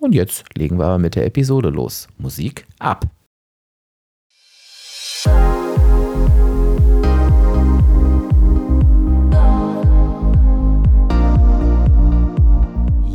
[0.00, 2.08] Und jetzt legen wir aber mit der Episode los.
[2.16, 3.04] Musik ab.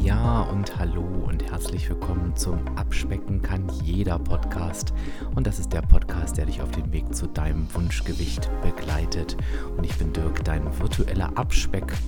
[0.04, 4.94] Ja und hallo und herzlich willkommen zum Abspecken kann jeder Podcast.
[5.34, 9.36] Und das ist der Podcast, der dich auf dem Weg zu deinem Wunschgewicht begleitet.
[9.76, 12.05] Und ich bin Dirk, dein virtueller Abspeck-Coach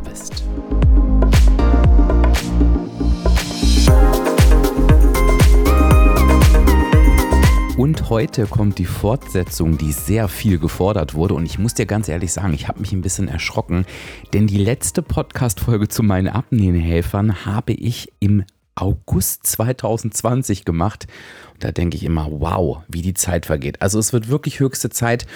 [0.00, 0.44] bist.
[7.78, 11.34] Und heute kommt die Fortsetzung, die sehr viel gefordert wurde.
[11.34, 13.86] Und ich muss dir ganz ehrlich sagen, ich habe mich ein bisschen erschrocken,
[14.32, 18.44] denn die letzte Podcast-Folge zu meinen Abnehmhelfern habe ich im
[18.74, 21.06] August 2020 gemacht.
[21.60, 23.82] Da denke ich immer, wow, wie die Zeit vergeht.
[23.82, 25.26] Also es wird wirklich höchste Zeit,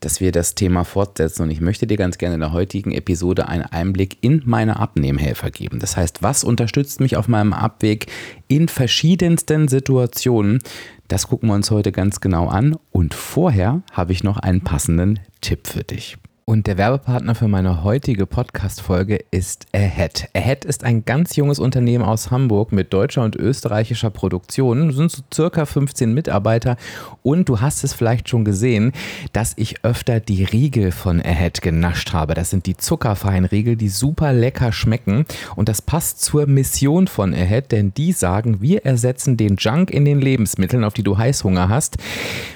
[0.00, 1.42] dass wir das Thema fortsetzen.
[1.42, 5.50] Und ich möchte dir ganz gerne in der heutigen Episode einen Einblick in meine Abnehmhelfer
[5.50, 5.78] geben.
[5.78, 8.06] Das heißt, was unterstützt mich auf meinem Abweg
[8.48, 10.60] in verschiedensten Situationen?
[11.06, 12.76] Das gucken wir uns heute ganz genau an.
[12.90, 16.18] Und vorher habe ich noch einen passenden Tipp für dich.
[16.48, 20.30] Und der Werbepartner für meine heutige Podcast-Folge ist Ahead.
[20.32, 24.88] Ahead ist ein ganz junges Unternehmen aus Hamburg mit deutscher und österreichischer Produktion.
[24.88, 26.78] Es sind so circa 15 Mitarbeiter.
[27.22, 28.92] Und du hast es vielleicht schon gesehen,
[29.34, 32.32] dass ich öfter die Riegel von Ahead genascht habe.
[32.32, 35.26] Das sind die zuckerfreien Riegel, die super lecker schmecken.
[35.54, 40.06] Und das passt zur Mission von Ahead, denn die sagen, wir ersetzen den Junk in
[40.06, 41.98] den Lebensmitteln, auf die du Heißhunger hast,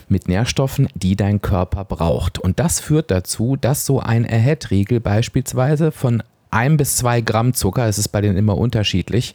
[0.09, 2.39] mit Nährstoffen, die dein Körper braucht.
[2.39, 6.23] Und das führt dazu, dass so ein Ahead-Riegel beispielsweise von
[6.53, 9.35] ein bis zwei Gramm Zucker, es ist bei denen immer unterschiedlich,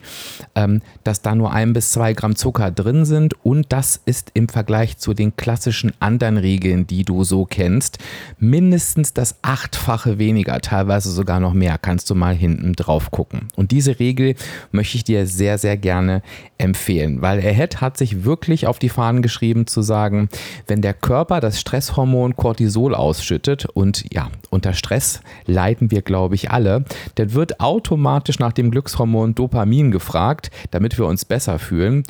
[0.54, 4.48] ähm, dass da nur ein bis zwei Gramm Zucker drin sind und das ist im
[4.48, 7.98] Vergleich zu den klassischen anderen Riegeln, die du so kennst,
[8.38, 13.48] mindestens das achtfache weniger, teilweise sogar noch mehr, kannst du mal hinten drauf gucken.
[13.56, 14.36] Und diese Regel
[14.70, 16.22] möchte ich dir sehr, sehr gerne
[16.56, 20.28] empfehlen, weil Ahead hat sich wirklich auf die Fahnen geschrieben zu sagen,
[20.68, 26.50] wenn der Körper das Stresshormon Cortisol ausschüttet und ja, unter Stress leiden wir, glaube ich,
[26.50, 26.84] alle,
[27.16, 32.02] dann wird automatisch nach dem Glückshormon Dopamin gefragt, damit wir uns besser fühlen.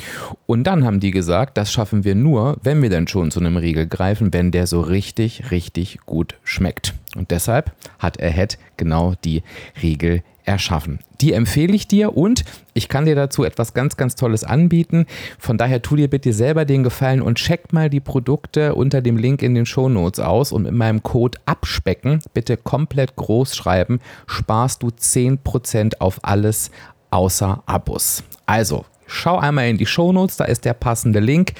[0.47, 3.57] Und dann haben die gesagt, das schaffen wir nur, wenn wir dann schon zu einem
[3.57, 6.95] Riegel greifen, wenn der so richtig, richtig gut schmeckt.
[7.19, 9.43] Und deshalb hat Ahead genau die
[9.83, 11.01] Riegel erschaffen.
[11.21, 15.05] Die empfehle ich dir und ich kann dir dazu etwas ganz, ganz Tolles anbieten.
[15.39, 19.19] Von daher tu dir bitte selber den Gefallen und check mal die Produkte unter dem
[19.19, 24.01] Link in den Show Notes aus und mit meinem Code abspecken, bitte komplett groß schreiben,
[24.27, 26.71] sparst du 10% auf alles
[27.11, 28.23] außer Abos.
[28.47, 31.55] Also Schau einmal in die Shownotes, da ist der passende Link.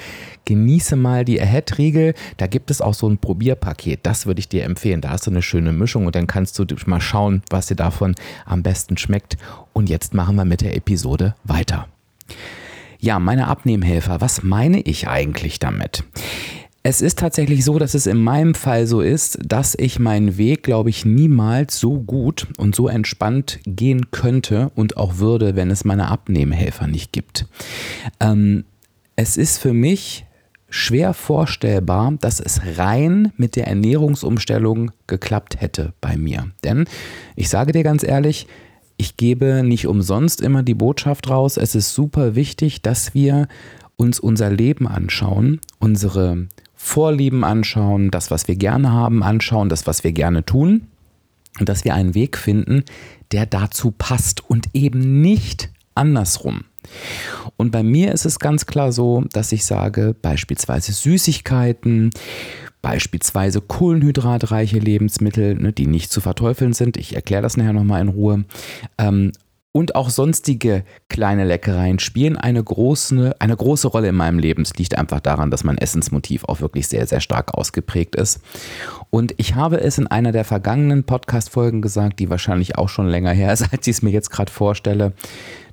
[0.45, 2.13] Genieße mal die Ahead-Riegel.
[2.37, 3.99] Da gibt es auch so ein Probierpaket.
[4.03, 5.01] Das würde ich dir empfehlen.
[5.01, 8.15] Da hast du eine schöne Mischung und dann kannst du mal schauen, was dir davon
[8.45, 9.37] am besten schmeckt.
[9.73, 11.87] Und jetzt machen wir mit der Episode weiter.
[12.99, 16.03] Ja, meine Abnehmhelfer, was meine ich eigentlich damit?
[16.81, 20.63] Es ist tatsächlich so, dass es in meinem Fall so ist, dass ich meinen Weg,
[20.63, 25.83] glaube ich, niemals so gut und so entspannt gehen könnte und auch würde, wenn es
[25.83, 27.47] meine Abnehmhelfer nicht gibt.
[28.21, 28.63] Ähm,
[29.17, 30.25] es ist für mich
[30.69, 36.51] schwer vorstellbar, dass es rein mit der Ernährungsumstellung geklappt hätte bei mir.
[36.63, 36.85] Denn
[37.35, 38.47] ich sage dir ganz ehrlich,
[38.95, 43.47] ich gebe nicht umsonst immer die Botschaft raus, es ist super wichtig, dass wir
[43.95, 46.47] uns unser Leben anschauen, unsere
[46.81, 50.87] Vorlieben anschauen, das, was wir gerne haben, anschauen, das, was wir gerne tun.
[51.59, 52.85] Und dass wir einen Weg finden,
[53.33, 56.63] der dazu passt und eben nicht andersrum.
[57.57, 62.11] Und bei mir ist es ganz klar so, dass ich sage, beispielsweise Süßigkeiten,
[62.81, 68.07] beispielsweise kohlenhydratreiche Lebensmittel, ne, die nicht zu verteufeln sind, ich erkläre das nachher nochmal in
[68.07, 68.45] Ruhe,
[68.97, 69.33] ähm,
[69.71, 74.63] und auch sonstige kleine Leckereien spielen eine große, eine große Rolle in meinem Leben.
[74.63, 78.41] Es liegt einfach daran, dass mein Essensmotiv auch wirklich sehr, sehr stark ausgeprägt ist.
[79.11, 83.31] Und ich habe es in einer der vergangenen Podcast-Folgen gesagt, die wahrscheinlich auch schon länger
[83.31, 85.13] her ist, als ich es mir jetzt gerade vorstelle.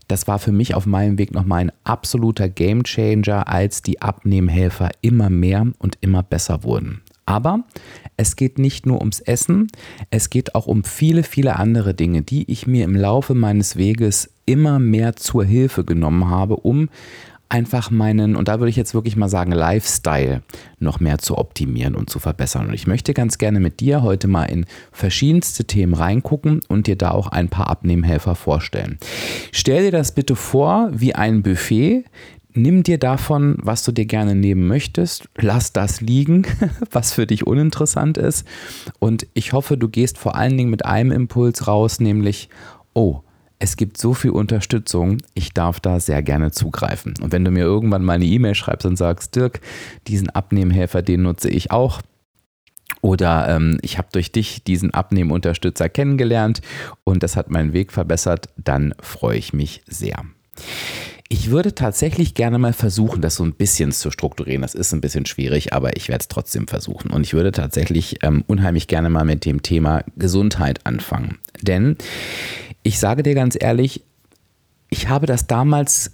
[0.08, 5.30] Das war für mich auf meinem Weg nochmal ein absoluter Gamechanger, als die Abnehmhelfer immer
[5.30, 7.02] mehr und immer besser wurden.
[7.24, 7.64] Aber
[8.16, 9.68] es geht nicht nur ums Essen,
[10.10, 14.30] es geht auch um viele, viele andere Dinge, die ich mir im Laufe meines Weges
[14.46, 16.88] immer mehr zur Hilfe genommen habe, um
[17.48, 20.42] einfach meinen, und da würde ich jetzt wirklich mal sagen, Lifestyle
[20.80, 22.68] noch mehr zu optimieren und zu verbessern.
[22.68, 26.96] Und ich möchte ganz gerne mit dir heute mal in verschiedenste Themen reingucken und dir
[26.96, 28.98] da auch ein paar Abnehmhelfer vorstellen.
[29.52, 32.04] Stell dir das bitte vor wie ein Buffet,
[32.56, 36.46] nimm dir davon, was du dir gerne nehmen möchtest, lass das liegen,
[36.90, 38.46] was für dich uninteressant ist.
[38.98, 42.48] Und ich hoffe, du gehst vor allen Dingen mit einem Impuls raus, nämlich,
[42.94, 43.20] oh,
[43.58, 47.14] es gibt so viel Unterstützung, ich darf da sehr gerne zugreifen.
[47.22, 49.60] Und wenn du mir irgendwann mal eine E-Mail schreibst und sagst, Dirk,
[50.06, 52.02] diesen Abnehmhelfer, den nutze ich auch,
[53.00, 56.60] oder ähm, ich habe durch dich diesen Abnehmunterstützer kennengelernt
[57.04, 60.24] und das hat meinen Weg verbessert, dann freue ich mich sehr.
[61.28, 64.62] Ich würde tatsächlich gerne mal versuchen, das so ein bisschen zu strukturieren.
[64.62, 67.10] Das ist ein bisschen schwierig, aber ich werde es trotzdem versuchen.
[67.10, 71.38] Und ich würde tatsächlich ähm, unheimlich gerne mal mit dem Thema Gesundheit anfangen.
[71.60, 71.96] Denn
[72.84, 74.04] ich sage dir ganz ehrlich,
[74.88, 76.12] ich habe das damals,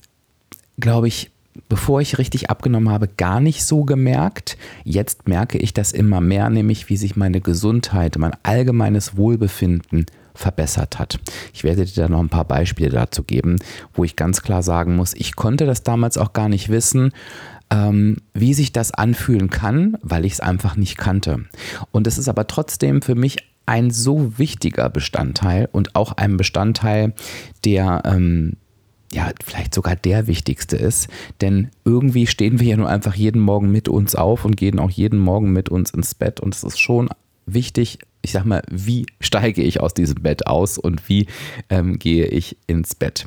[0.79, 1.31] glaube ich,
[1.69, 4.57] bevor ich richtig abgenommen habe, gar nicht so gemerkt.
[4.85, 10.99] Jetzt merke ich das immer mehr, nämlich wie sich meine Gesundheit, mein allgemeines Wohlbefinden verbessert
[10.99, 11.19] hat.
[11.53, 13.57] Ich werde dir da noch ein paar Beispiele dazu geben,
[13.95, 17.13] wo ich ganz klar sagen muss, ich konnte das damals auch gar nicht wissen,
[17.71, 21.45] ähm, wie sich das anfühlen kann, weil ich es einfach nicht kannte.
[21.91, 27.15] Und es ist aber trotzdem für mich ein so wichtiger Bestandteil und auch ein Bestandteil,
[27.65, 28.57] der ähm,
[29.13, 31.09] ja, vielleicht sogar der wichtigste ist.
[31.41, 34.91] Denn irgendwie stehen wir ja nur einfach jeden Morgen mit uns auf und gehen auch
[34.91, 36.41] jeden Morgen mit uns ins Bett.
[36.41, 37.09] Und es ist schon
[37.47, 41.27] wichtig, ich sag mal, wie steige ich aus diesem Bett aus und wie
[41.69, 43.27] ähm, gehe ich ins Bett.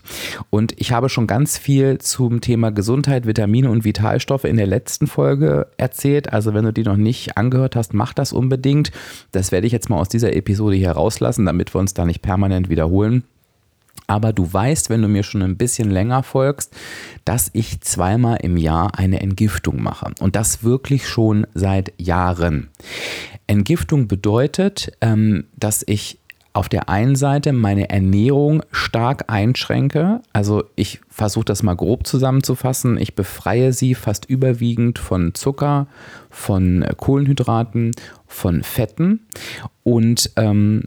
[0.50, 5.08] Und ich habe schon ganz viel zum Thema Gesundheit, Vitamine und Vitalstoffe in der letzten
[5.08, 6.32] Folge erzählt.
[6.32, 8.92] Also wenn du die noch nicht angehört hast, mach das unbedingt.
[9.34, 12.22] Das werde ich jetzt mal aus dieser Episode hier rauslassen, damit wir uns da nicht
[12.22, 13.24] permanent wiederholen.
[14.08, 16.76] Aber du weißt, wenn du mir schon ein bisschen länger folgst,
[17.26, 20.12] dass ich zweimal im Jahr eine Entgiftung mache.
[20.20, 22.70] Und das wirklich schon seit Jahren.
[23.48, 26.20] Entgiftung bedeutet, ähm, dass ich
[26.56, 30.22] auf der einen Seite meine Ernährung stark einschränke.
[30.32, 32.98] Also ich versuche das mal grob zusammenzufassen.
[32.98, 35.88] Ich befreie sie fast überwiegend von Zucker,
[36.30, 37.92] von Kohlenhydraten,
[38.26, 39.20] von Fetten
[39.84, 40.84] und ähm,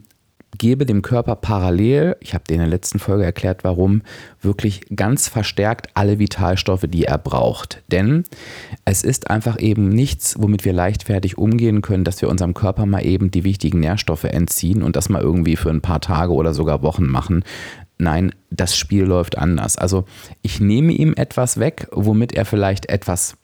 [0.59, 4.03] gebe dem Körper parallel, ich habe dir in der letzten Folge erklärt, warum,
[4.41, 7.81] wirklich ganz verstärkt alle Vitalstoffe, die er braucht.
[7.91, 8.25] Denn
[8.85, 13.03] es ist einfach eben nichts, womit wir leichtfertig umgehen können, dass wir unserem Körper mal
[13.03, 16.83] eben die wichtigen Nährstoffe entziehen und das mal irgendwie für ein paar Tage oder sogar
[16.83, 17.43] Wochen machen.
[17.97, 19.77] Nein, das Spiel läuft anders.
[19.77, 20.05] Also
[20.41, 23.35] ich nehme ihm etwas weg, womit er vielleicht etwas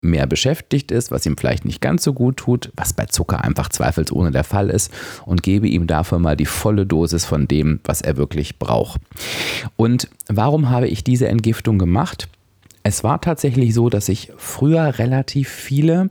[0.00, 3.68] mehr beschäftigt ist, was ihm vielleicht nicht ganz so gut tut, was bei Zucker einfach
[3.68, 4.92] zweifelsohne der Fall ist,
[5.26, 9.00] und gebe ihm dafür mal die volle Dosis von dem, was er wirklich braucht.
[9.76, 12.28] Und warum habe ich diese Entgiftung gemacht?
[12.82, 16.10] Es war tatsächlich so, dass ich früher relativ viele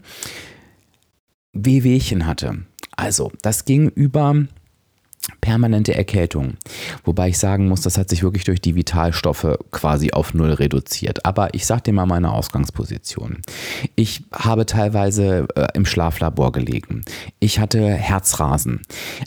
[1.54, 2.60] Wehwehchen hatte.
[2.96, 4.36] Also, das ging über
[5.42, 6.58] permanente Erkältung.
[7.04, 11.26] Wobei ich sagen muss, das hat sich wirklich durch die Vitalstoffe quasi auf Null reduziert.
[11.26, 13.42] Aber ich sage dir mal meine Ausgangsposition.
[13.96, 17.04] Ich habe teilweise äh, im Schlaflabor gelegen.
[17.40, 18.82] Ich hatte Herzrasen.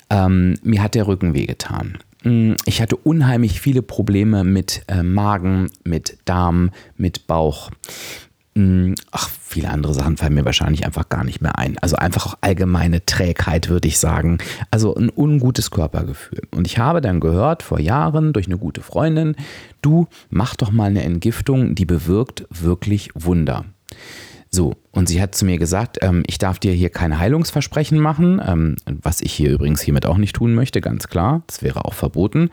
[0.09, 1.99] Ähm, mir hat der Rücken wehgetan.
[2.23, 7.71] Mm, ich hatte unheimlich viele Probleme mit äh, Magen, mit Darm, mit Bauch.
[8.61, 11.79] Mm, ach, viele andere Sachen fallen mir wahrscheinlich einfach gar nicht mehr ein.
[11.79, 14.39] Also einfach auch allgemeine Trägheit, würde ich sagen.
[14.71, 16.43] Also ein ungutes Körpergefühl.
[16.51, 19.35] Und ich habe dann gehört vor Jahren durch eine gute Freundin,
[19.81, 23.65] du mach doch mal eine Entgiftung, die bewirkt wirklich Wunder.
[24.53, 28.43] So, und sie hat zu mir gesagt, ähm, ich darf dir hier keine Heilungsversprechen machen,
[28.45, 31.95] ähm, was ich hier übrigens hiermit auch nicht tun möchte, ganz klar, das wäre auch
[31.95, 32.51] verboten.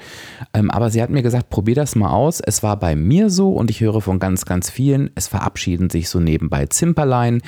[0.53, 2.39] Ähm, aber sie hat mir gesagt, probier das mal aus.
[2.39, 6.07] Es war bei mir so und ich höre von ganz, ganz vielen, es verabschieden sich
[6.09, 7.41] so nebenbei Zimperlein.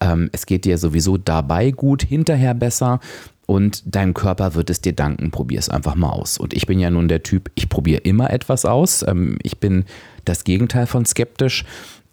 [0.00, 3.00] Ähm, es geht dir sowieso dabei gut, hinterher besser
[3.46, 5.32] und dein Körper wird es dir danken.
[5.32, 6.38] Probier es einfach mal aus.
[6.38, 9.04] Und ich bin ja nun der Typ, ich probiere immer etwas aus.
[9.06, 9.84] Ähm, ich bin
[10.24, 11.64] das Gegenteil von skeptisch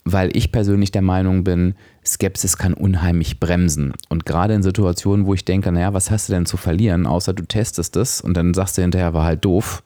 [0.05, 3.93] weil ich persönlich der Meinung bin, Skepsis kann unheimlich bremsen.
[4.09, 7.33] Und gerade in Situationen, wo ich denke, naja, was hast du denn zu verlieren, außer
[7.33, 9.83] du testest es und dann sagst du hinterher, war halt doof,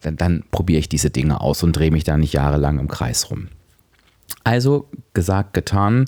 [0.00, 3.30] dann, dann probiere ich diese Dinge aus und drehe mich da nicht jahrelang im Kreis
[3.30, 3.48] rum.
[4.44, 6.06] Also gesagt, getan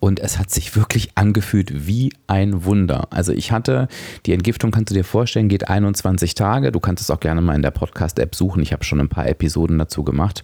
[0.00, 3.08] und es hat sich wirklich angefühlt wie ein Wunder.
[3.10, 3.86] Also ich hatte,
[4.24, 6.72] die Entgiftung kannst du dir vorstellen, geht 21 Tage.
[6.72, 8.62] Du kannst es auch gerne mal in der Podcast-App suchen.
[8.62, 10.42] Ich habe schon ein paar Episoden dazu gemacht.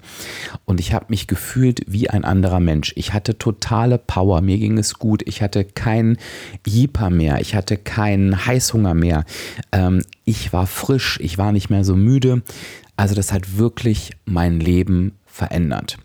[0.67, 2.93] Und ich habe mich gefühlt wie ein anderer Mensch.
[2.97, 4.43] Ich hatte totale Power.
[4.43, 5.23] Mir ging es gut.
[5.27, 6.19] Ich hatte keinen
[6.67, 7.41] Jeeper mehr.
[7.41, 9.25] Ich hatte keinen Heißhunger mehr.
[9.73, 11.19] Ähm, ich war frisch.
[11.23, 12.43] Ich war nicht mehr so müde.
[12.97, 15.97] Also das hat wirklich mein Leben verändert.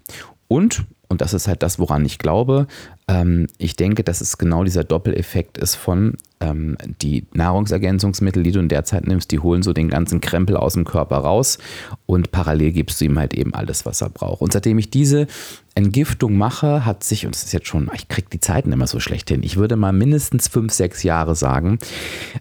[0.48, 2.68] Und und das ist halt das, woran ich glaube.
[3.08, 8.60] Ähm, ich denke, dass es genau dieser Doppeleffekt ist von ähm, die Nahrungsergänzungsmittel, die du
[8.62, 11.58] in der Zeit nimmst, die holen so den ganzen Krempel aus dem Körper raus
[12.06, 14.42] und parallel gibst du ihm halt eben alles, was er braucht.
[14.42, 15.28] Und seitdem ich diese
[15.76, 19.02] Entgiftung mache, hat sich, und es ist jetzt schon, ich kriege die Zeiten immer so
[19.02, 21.78] schlecht hin, ich würde mal mindestens fünf, sechs Jahre sagen,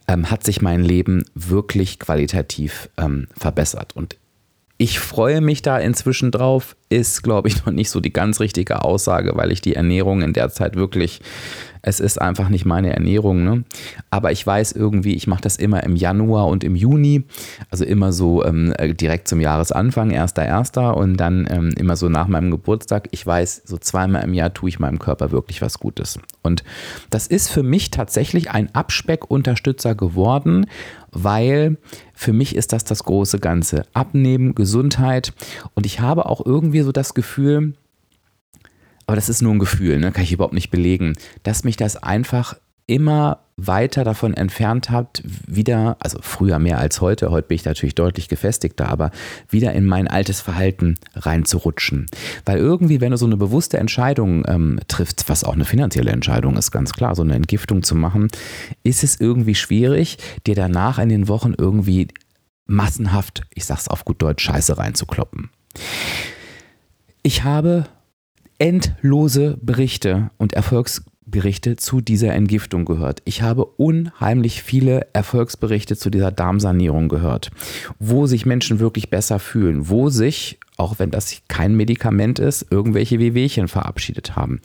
[0.07, 3.97] ähm, hat sich mein Leben wirklich qualitativ ähm, verbessert.
[3.97, 4.17] Und
[4.81, 8.83] ich freue mich da inzwischen drauf, ist, glaube ich, noch nicht so die ganz richtige
[8.83, 11.21] Aussage, weil ich die Ernährung in der Zeit wirklich,
[11.83, 13.45] es ist einfach nicht meine Ernährung.
[13.45, 13.65] Ne?
[14.11, 17.25] Aber ich weiß irgendwie, ich mache das immer im Januar und im Juni,
[17.71, 20.93] also immer so ähm, direkt zum Jahresanfang, 1.1.
[20.93, 23.09] und dann ähm, immer so nach meinem Geburtstag.
[23.13, 26.19] Ich weiß, so zweimal im Jahr tue ich meinem Körper wirklich was Gutes.
[26.43, 26.65] Und
[27.11, 30.67] das ist für mich tatsächlich ein Abspeckunterstützer geworden,
[31.13, 31.77] weil
[32.15, 33.85] für mich ist das das große Ganze.
[33.95, 35.33] Abnehmen, Gesundheit
[35.75, 37.75] und ich habe auch irgendwie so das Gefühl,
[39.11, 40.13] aber das ist nur ein Gefühl, ne?
[40.13, 42.55] kann ich überhaupt nicht belegen, dass mich das einfach
[42.87, 47.97] immer weiter davon entfernt habt, wieder, also früher mehr als heute, heute bin ich natürlich
[47.97, 49.11] deutlich gefestigter, aber
[49.49, 52.07] wieder in mein altes Verhalten reinzurutschen.
[52.45, 56.57] Weil irgendwie, wenn du so eine bewusste Entscheidung ähm, triffst, was auch eine finanzielle Entscheidung
[56.57, 58.29] ist, ganz klar, so eine Entgiftung zu machen,
[58.85, 62.07] ist es irgendwie schwierig, dir danach in den Wochen irgendwie
[62.67, 65.51] massenhaft, ich sag's auf gut Deutsch, Scheiße reinzukloppen.
[67.25, 67.87] Ich habe
[68.61, 73.23] endlose Berichte und Erfolgs Berichte zu dieser Entgiftung gehört.
[73.25, 77.51] Ich habe unheimlich viele Erfolgsberichte zu dieser Darmsanierung gehört,
[77.99, 83.19] wo sich Menschen wirklich besser fühlen, wo sich, auch wenn das kein Medikament ist, irgendwelche
[83.19, 84.61] Wehwehchen verabschiedet haben.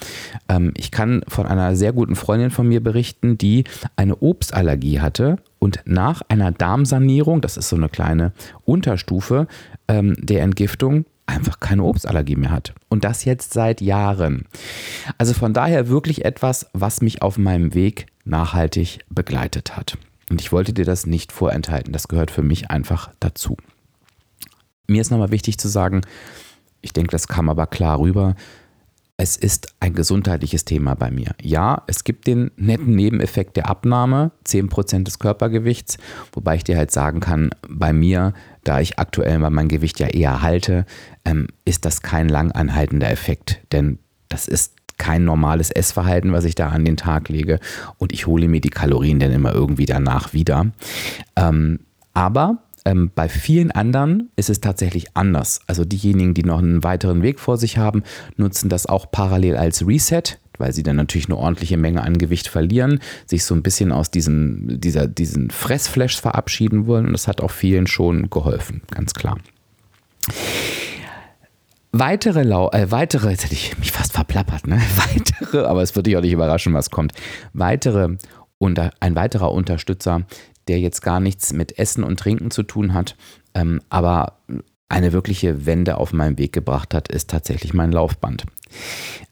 [0.50, 3.64] Ähm, ich kann von einer sehr guten Freundin von mir berichten, die
[3.96, 8.34] eine Obstallergie hatte und nach einer Darmsanierung, das ist so eine kleine
[8.66, 9.48] Unterstufe
[9.88, 12.74] ähm, der Entgiftung, einfach keine Obstallergie mehr hat.
[12.90, 14.46] Und das jetzt seit Jahren.
[15.18, 19.98] Also von daher wirklich etwas, was mich auf meinem Weg nachhaltig begleitet hat.
[20.30, 21.94] Und ich wollte dir das nicht vorenthalten.
[21.94, 23.58] Das gehört für mich einfach dazu.
[24.88, 26.02] Mir ist nochmal wichtig zu sagen,
[26.82, 28.36] ich denke, das kam aber klar rüber,
[29.18, 31.36] es ist ein gesundheitliches Thema bei mir.
[31.42, 35.98] Ja, es gibt den netten Nebeneffekt der Abnahme, 10% des Körpergewichts,
[36.34, 40.08] wobei ich dir halt sagen kann, bei mir, da ich aktuell mal mein Gewicht ja
[40.08, 40.86] eher halte,
[41.24, 43.62] ähm, ist das kein lang anhaltender Effekt.
[43.72, 47.60] Denn das ist kein normales Essverhalten, was ich da an den Tag lege
[47.98, 50.68] und ich hole mir die Kalorien dann immer irgendwie danach wieder.
[51.36, 51.80] Ähm,
[52.14, 55.60] aber ähm, bei vielen anderen ist es tatsächlich anders.
[55.68, 58.04] Also diejenigen, die noch einen weiteren Weg vor sich haben,
[58.38, 62.48] nutzen das auch parallel als Reset weil sie dann natürlich eine ordentliche Menge an Gewicht
[62.48, 67.42] verlieren, sich so ein bisschen aus diesem, dieser, diesen Fressflash verabschieden wollen und das hat
[67.42, 69.38] auch vielen schon geholfen, ganz klar.
[71.92, 74.82] Weitere, Lau äh, weitere, jetzt hätte ich mich fast verplappert, ne?
[75.14, 77.14] Weitere, aber es wird dich auch nicht überraschen, was kommt.
[77.54, 78.18] Weitere,
[78.58, 80.24] unter, ein weiterer Unterstützer
[80.68, 83.16] der jetzt gar nichts mit Essen und Trinken zu tun hat,
[83.54, 84.40] ähm, aber
[84.88, 88.46] eine wirkliche Wende auf meinem Weg gebracht hat, ist tatsächlich mein Laufband.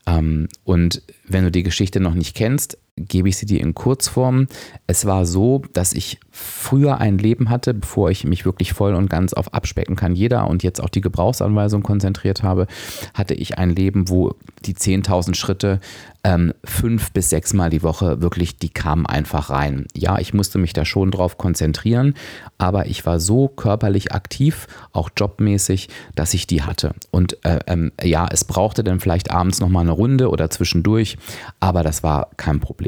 [0.05, 4.47] Ähm, und wenn du die Geschichte noch nicht kennst, gebe ich sie dir in Kurzform.
[4.87, 9.09] Es war so, dass ich früher ein Leben hatte, bevor ich mich wirklich voll und
[9.09, 12.67] ganz auf Abspecken kann jeder und jetzt auch die Gebrauchsanweisung konzentriert habe,
[13.13, 14.35] hatte ich ein Leben, wo
[14.65, 15.79] die 10.000 Schritte
[16.23, 19.85] ähm, fünf bis sechs Mal die Woche wirklich, die kamen einfach rein.
[19.93, 22.15] Ja, ich musste mich da schon drauf konzentrieren,
[22.57, 26.93] aber ich war so körperlich aktiv, auch jobmäßig, dass ich die hatte.
[27.11, 31.17] Und äh, ähm, ja, es brauchte dann vielleicht abends nochmal eine Runde oder zwischendurch,
[31.59, 32.82] aber das war kein Problem.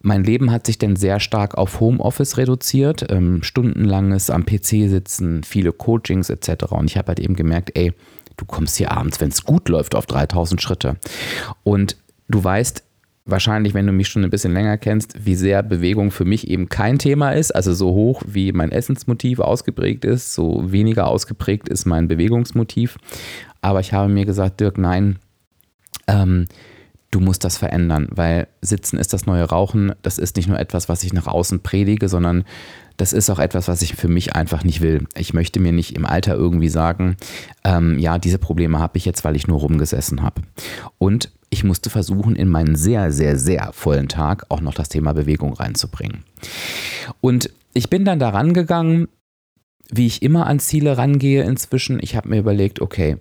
[0.00, 5.42] Mein Leben hat sich dann sehr stark auf Homeoffice reduziert, ähm, stundenlanges am PC sitzen,
[5.42, 6.66] viele Coachings etc.
[6.70, 7.92] Und ich habe halt eben gemerkt, ey,
[8.36, 10.96] du kommst hier abends, wenn es gut läuft, auf 3000 Schritte.
[11.64, 11.96] Und
[12.28, 12.84] du weißt
[13.26, 16.68] wahrscheinlich, wenn du mich schon ein bisschen länger kennst, wie sehr Bewegung für mich eben
[16.68, 17.50] kein Thema ist.
[17.50, 22.96] Also so hoch wie mein Essensmotiv ausgeprägt ist, so weniger ausgeprägt ist mein Bewegungsmotiv.
[23.60, 25.18] Aber ich habe mir gesagt, Dirk, nein,
[26.06, 26.46] ähm,
[27.10, 29.92] du musst das verändern, weil Sitzen ist das neue Rauchen.
[30.02, 32.44] Das ist nicht nur etwas, was ich nach außen predige, sondern
[32.96, 35.06] das ist auch etwas, was ich für mich einfach nicht will.
[35.14, 37.16] Ich möchte mir nicht im Alter irgendwie sagen,
[37.64, 40.42] ähm, ja, diese Probleme habe ich jetzt, weil ich nur rumgesessen habe.
[40.98, 45.12] Und ich musste versuchen, in meinen sehr, sehr, sehr vollen Tag auch noch das Thema
[45.12, 46.24] Bewegung reinzubringen.
[47.20, 49.08] Und ich bin dann daran gegangen,
[49.90, 51.98] wie ich immer an Ziele rangehe inzwischen.
[52.02, 53.18] Ich habe mir überlegt, okay,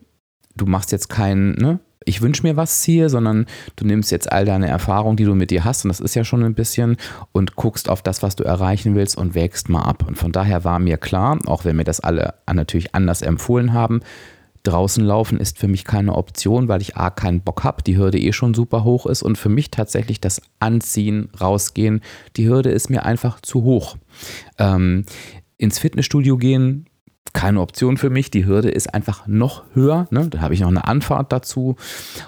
[0.56, 4.46] du machst jetzt kein, ne, ich wünsche mir was Ziel, sondern du nimmst jetzt all
[4.46, 6.98] deine Erfahrungen, die du mit dir hast, und das ist ja schon ein bisschen,
[7.32, 10.04] und guckst auf das, was du erreichen willst und wägst mal ab.
[10.08, 14.02] Und von daher war mir klar, auch wenn mir das alle natürlich anders empfohlen haben,
[14.66, 18.20] draußen laufen ist für mich keine Option, weil ich A keinen Bock habe, die Hürde
[18.20, 22.02] eh schon super hoch ist und für mich tatsächlich das Anziehen, rausgehen,
[22.36, 23.96] die Hürde ist mir einfach zu hoch.
[24.58, 25.06] Ähm,
[25.58, 26.88] ins Fitnessstudio gehen,
[27.34, 28.32] keine Option für mich.
[28.32, 30.08] Die Hürde ist einfach noch höher.
[30.10, 30.28] Ne?
[30.30, 31.76] Da habe ich noch eine Anfahrt dazu.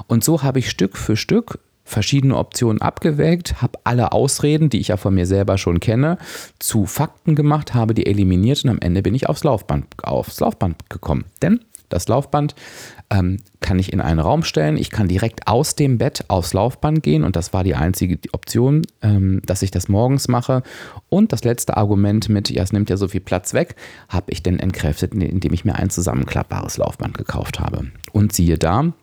[0.08, 4.90] Und so habe ich Stück für Stück verschiedene Optionen abgewägt, habe alle Ausreden, die ich
[4.90, 6.18] ja von mir selber schon kenne,
[6.60, 10.90] zu Fakten gemacht, habe die eliminiert und am Ende bin ich aufs Laufband, aufs Laufband
[10.90, 11.24] gekommen.
[11.42, 12.56] Denn das Laufband
[13.10, 14.78] ähm, kann ich in einen Raum stellen.
[14.78, 18.84] Ich kann direkt aus dem Bett aufs Laufband gehen und das war die einzige Option,
[19.02, 20.64] ähm, dass ich das morgens mache.
[21.10, 23.76] Und das letzte Argument mit, ja, es nimmt ja so viel Platz weg,
[24.10, 27.88] habe ich denn entkräftet, indem ich mir ein zusammenklappbares Laufband gekauft habe.
[28.12, 28.94] Und siehe da,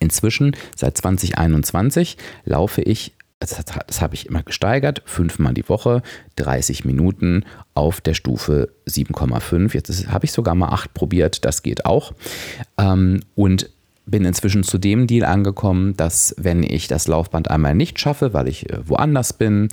[0.00, 6.02] Inzwischen, seit 2021, laufe ich das, das habe ich immer gesteigert, fünfmal die Woche,
[6.36, 7.44] 30 Minuten
[7.74, 9.74] auf der Stufe 7,5.
[9.74, 12.12] Jetzt habe ich sogar mal 8 probiert, das geht auch.
[12.78, 13.70] Ähm, und
[14.06, 18.48] bin inzwischen zu dem Deal angekommen, dass wenn ich das Laufband einmal nicht schaffe, weil
[18.48, 19.68] ich äh, woanders bin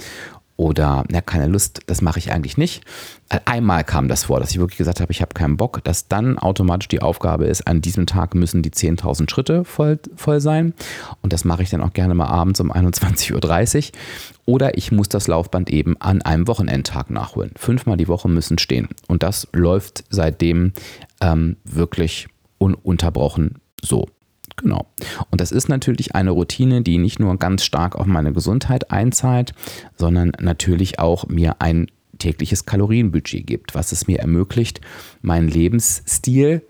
[0.55, 2.83] oder na, keine Lust, das mache ich eigentlich nicht.
[3.29, 6.07] Äh, einmal kam das vor, dass ich wirklich gesagt habe, ich habe keinen Bock, dass
[6.07, 10.73] dann automatisch die Aufgabe ist, an diesem Tag müssen die 10.000 Schritte voll, voll sein.
[11.21, 13.91] Und das mache ich dann auch gerne mal abends um 21.30 Uhr.
[14.45, 17.51] Oder ich muss das Laufband eben an einem Wochenendtag nachholen.
[17.55, 18.89] Fünfmal die Woche müssen stehen.
[19.07, 20.73] Und das läuft seitdem
[21.21, 24.07] ähm, wirklich ununterbrochen so.
[24.55, 24.87] Genau.
[25.31, 29.53] Und das ist natürlich eine Routine, die nicht nur ganz stark auf meine Gesundheit einzahlt,
[29.97, 31.87] sondern natürlich auch mir ein
[32.19, 34.81] tägliches Kalorienbudget gibt, was es mir ermöglicht,
[35.21, 36.61] meinen Lebensstil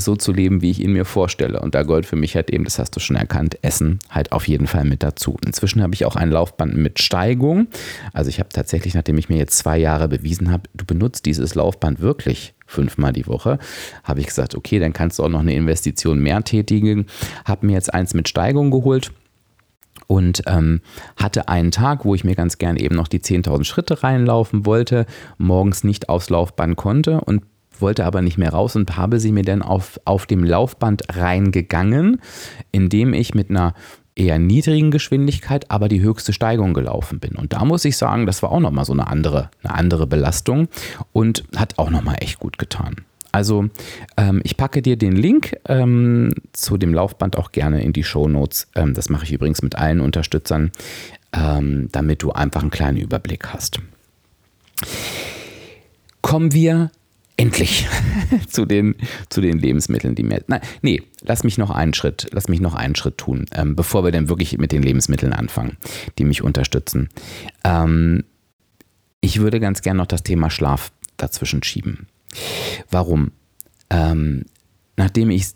[0.00, 1.60] so zu leben, wie ich ihn mir vorstelle.
[1.60, 4.46] Und da gehört für mich halt eben, das hast du schon erkannt, Essen halt auf
[4.46, 5.36] jeden Fall mit dazu.
[5.44, 7.68] Inzwischen habe ich auch ein Laufband mit Steigung.
[8.12, 11.54] Also ich habe tatsächlich, nachdem ich mir jetzt zwei Jahre bewiesen habe, du benutzt dieses
[11.54, 13.58] Laufband wirklich fünfmal die Woche,
[14.04, 17.06] habe ich gesagt, okay, dann kannst du auch noch eine Investition mehr tätigen.
[17.44, 19.10] Habe mir jetzt eins mit Steigung geholt
[20.06, 20.80] und ähm,
[21.16, 25.06] hatte einen Tag, wo ich mir ganz gern eben noch die 10.000 Schritte reinlaufen wollte,
[25.38, 27.42] morgens nicht aufs Laufband konnte und
[27.80, 32.20] wollte aber nicht mehr raus und habe sie mir dann auf, auf dem Laufband reingegangen,
[32.72, 33.74] indem ich mit einer
[34.18, 37.36] eher niedrigen Geschwindigkeit, aber die höchste Steigung gelaufen bin.
[37.36, 40.68] Und da muss ich sagen, das war auch nochmal so eine andere, eine andere Belastung
[41.12, 42.96] und hat auch nochmal echt gut getan.
[43.30, 43.68] Also
[44.16, 48.26] ähm, ich packe dir den Link ähm, zu dem Laufband auch gerne in die Show
[48.26, 48.68] Notes.
[48.74, 50.72] Ähm, das mache ich übrigens mit allen Unterstützern,
[51.32, 53.80] ähm, damit du einfach einen kleinen Überblick hast.
[56.22, 56.90] Kommen wir
[57.38, 57.86] endlich
[58.48, 58.96] zu den,
[59.30, 60.44] zu den Lebensmitteln, die mir.
[60.48, 64.04] Nein, nee, lass mich noch einen Schritt, lass mich noch einen Schritt tun, ähm, bevor
[64.04, 65.78] wir dann wirklich mit den Lebensmitteln anfangen,
[66.18, 67.08] die mich unterstützen.
[67.64, 68.24] Ähm,
[69.20, 72.08] ich würde ganz gern noch das Thema Schlaf dazwischen schieben.
[72.90, 73.32] Warum?
[73.90, 74.44] Ähm,
[74.96, 75.46] nachdem ich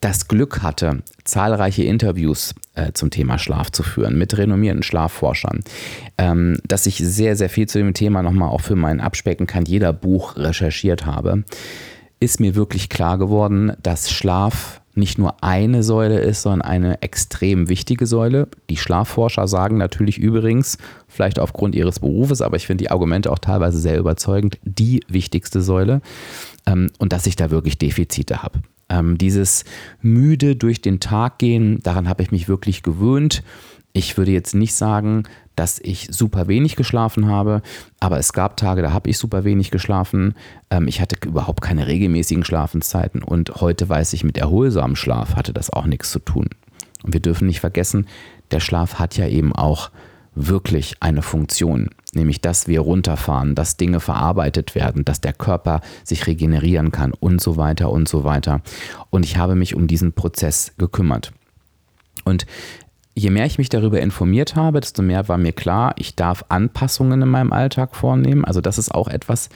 [0.00, 5.60] das Glück hatte, zahlreiche Interviews äh, zum Thema Schlaf zu führen mit renommierten Schlafforschern,
[6.18, 9.64] ähm, dass ich sehr, sehr viel zu dem Thema nochmal auch für mein Abspecken kann
[9.64, 11.44] jeder Buch recherchiert habe,
[12.20, 17.68] ist mir wirklich klar geworden, dass Schlaf nicht nur eine Säule ist, sondern eine extrem
[17.68, 18.48] wichtige Säule.
[18.70, 23.38] Die Schlafforscher sagen natürlich übrigens, vielleicht aufgrund ihres Berufes, aber ich finde die Argumente auch
[23.38, 26.00] teilweise sehr überzeugend, die wichtigste Säule
[26.66, 28.60] ähm, und dass ich da wirklich Defizite habe.
[28.88, 29.64] Ähm, dieses
[30.00, 33.42] müde durch den Tag gehen, daran habe ich mich wirklich gewöhnt.
[33.92, 35.24] Ich würde jetzt nicht sagen,
[35.56, 37.62] dass ich super wenig geschlafen habe,
[37.98, 40.34] aber es gab Tage, da habe ich super wenig geschlafen.
[40.70, 45.52] Ähm, ich hatte überhaupt keine regelmäßigen Schlafenszeiten und heute weiß ich, mit erholsamem Schlaf hatte
[45.52, 46.48] das auch nichts zu tun.
[47.02, 48.06] Und wir dürfen nicht vergessen,
[48.50, 49.90] der Schlaf hat ja eben auch
[50.36, 56.26] wirklich eine Funktion, nämlich dass wir runterfahren, dass Dinge verarbeitet werden, dass der Körper sich
[56.26, 58.60] regenerieren kann und so weiter und so weiter.
[59.10, 61.32] Und ich habe mich um diesen Prozess gekümmert.
[62.24, 62.46] Und
[63.14, 67.22] je mehr ich mich darüber informiert habe, desto mehr war mir klar, ich darf Anpassungen
[67.22, 68.44] in meinem Alltag vornehmen.
[68.44, 69.48] Also das ist auch etwas,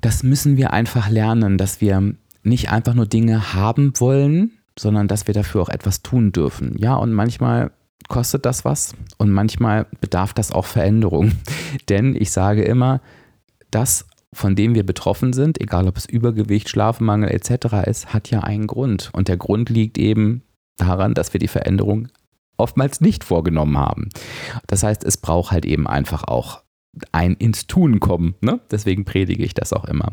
[0.00, 5.26] das müssen wir einfach lernen, dass wir nicht einfach nur Dinge haben wollen, sondern dass
[5.26, 6.76] wir dafür auch etwas tun dürfen.
[6.78, 7.72] Ja, und manchmal
[8.08, 11.32] kostet das was und manchmal bedarf das auch Veränderung.
[11.88, 13.00] Denn ich sage immer,
[13.70, 17.86] das, von dem wir betroffen sind, egal ob es Übergewicht, Schlafmangel etc.
[17.86, 19.10] ist, hat ja einen Grund.
[19.12, 20.42] Und der Grund liegt eben
[20.76, 22.08] daran, dass wir die Veränderung
[22.56, 24.08] oftmals nicht vorgenommen haben.
[24.66, 26.63] Das heißt, es braucht halt eben einfach auch
[27.12, 28.34] ein ins Tun kommen.
[28.40, 28.60] Ne?
[28.70, 30.12] Deswegen predige ich das auch immer.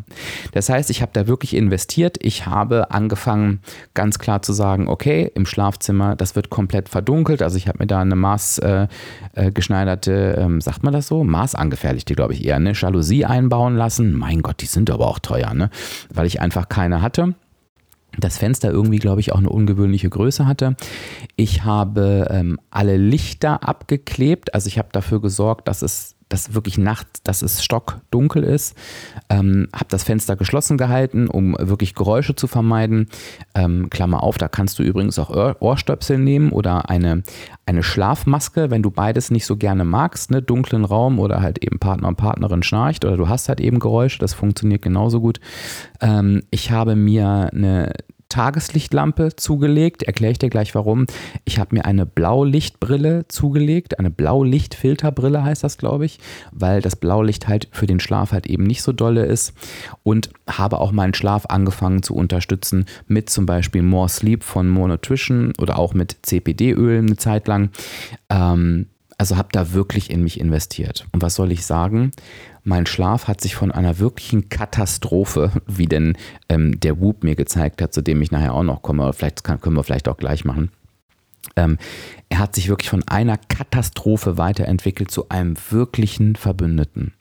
[0.53, 2.17] Das heißt, ich habe da wirklich investiert.
[2.21, 3.59] Ich habe angefangen,
[3.93, 7.41] ganz klar zu sagen, okay, im Schlafzimmer, das wird komplett verdunkelt.
[7.41, 12.15] Also ich habe mir da eine maßgeschneiderte, äh, äh, ähm, sagt man das so, maßangefertigte,
[12.15, 14.13] glaube ich eher, eine Jalousie einbauen lassen.
[14.17, 15.69] Mein Gott, die sind aber auch teuer, ne?
[16.13, 17.35] weil ich einfach keine hatte
[18.17, 20.75] das Fenster irgendwie, glaube ich, auch eine ungewöhnliche Größe hatte.
[21.35, 26.77] Ich habe ähm, alle Lichter abgeklebt, also ich habe dafür gesorgt, dass es dass wirklich
[26.77, 28.75] nachts, dass es stockdunkel ist.
[29.29, 33.07] Ähm, habe das Fenster geschlossen gehalten, um wirklich Geräusche zu vermeiden.
[33.55, 37.23] Ähm, Klammer auf, da kannst du übrigens auch Ohrstöpsel nehmen oder eine,
[37.65, 40.41] eine Schlafmaske, wenn du beides nicht so gerne magst, ne?
[40.41, 44.19] dunklen Raum oder halt eben Partner und Partnerin schnarcht oder du hast halt eben Geräusche,
[44.19, 45.39] das funktioniert genauso gut.
[45.99, 47.93] Ähm, ich habe mir eine
[48.31, 50.03] Tageslichtlampe zugelegt.
[50.03, 51.05] Erkläre ich dir gleich warum.
[51.43, 53.99] Ich habe mir eine Blaulichtbrille zugelegt.
[53.99, 56.19] Eine Blaulichtfilterbrille heißt das, glaube ich,
[56.51, 59.53] weil das Blaulicht halt für den Schlaf halt eben nicht so dolle ist.
[60.03, 64.89] Und habe auch meinen Schlaf angefangen zu unterstützen mit zum Beispiel More Sleep von More
[64.89, 67.69] Nutrition oder auch mit CPD-Öl eine Zeit lang.
[68.29, 68.87] Ähm,
[69.21, 71.05] also habe da wirklich in mich investiert.
[71.11, 72.09] Und was soll ich sagen?
[72.63, 76.17] Mein Schlaf hat sich von einer wirklichen Katastrophe, wie denn
[76.49, 79.61] ähm, der Whoop mir gezeigt hat, zu dem ich nachher auch noch komme, vielleicht kann,
[79.61, 80.71] können wir vielleicht auch gleich machen.
[81.55, 81.77] Ähm,
[82.29, 87.13] er hat sich wirklich von einer Katastrophe weiterentwickelt zu einem wirklichen Verbündeten.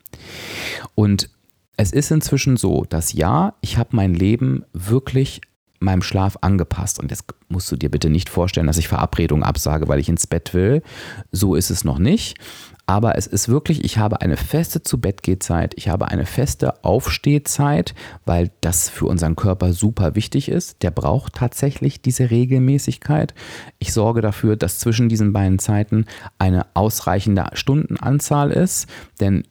[0.94, 1.28] Und
[1.76, 5.42] es ist inzwischen so, dass ja, ich habe mein Leben wirklich
[5.80, 7.00] meinem Schlaf angepasst.
[7.00, 10.26] Und jetzt musst du dir bitte nicht vorstellen, dass ich Verabredungen absage, weil ich ins
[10.26, 10.82] Bett will.
[11.32, 12.38] So ist es noch nicht.
[12.90, 16.82] Aber es ist wirklich, ich habe eine feste zu Bett Zeit, ich habe eine feste
[16.84, 20.82] Aufstehzeit, weil das für unseren Körper super wichtig ist.
[20.82, 23.32] Der braucht tatsächlich diese Regelmäßigkeit.
[23.78, 26.06] Ich sorge dafür, dass zwischen diesen beiden Zeiten
[26.38, 28.88] eine ausreichende Stundenanzahl ist,
[29.20, 29.44] denn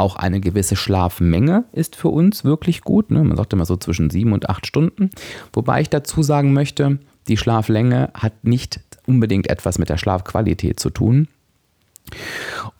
[0.00, 3.10] auch eine gewisse Schlafmenge ist für uns wirklich gut.
[3.10, 3.22] Ne?
[3.22, 5.10] Man sagt immer so zwischen sieben und acht Stunden.
[5.52, 10.90] Wobei ich dazu sagen möchte, die Schlaflänge hat nicht unbedingt etwas mit der Schlafqualität zu
[10.90, 11.28] tun.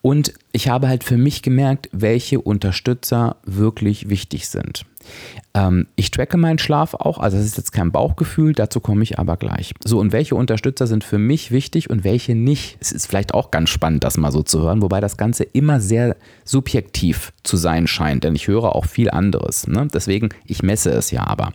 [0.02, 4.86] Und ich habe halt für mich gemerkt, welche Unterstützer wirklich wichtig sind.
[5.54, 9.18] Ähm, ich tracke meinen Schlaf auch, also das ist jetzt kein Bauchgefühl, dazu komme ich
[9.18, 9.74] aber gleich.
[9.84, 12.76] So, und welche Unterstützer sind für mich wichtig und welche nicht?
[12.80, 15.80] Es ist vielleicht auch ganz spannend, das mal so zu hören, wobei das Ganze immer
[15.80, 19.66] sehr subjektiv zu sein scheint, denn ich höre auch viel anderes.
[19.66, 19.88] Ne?
[19.92, 21.52] Deswegen, ich messe es ja aber.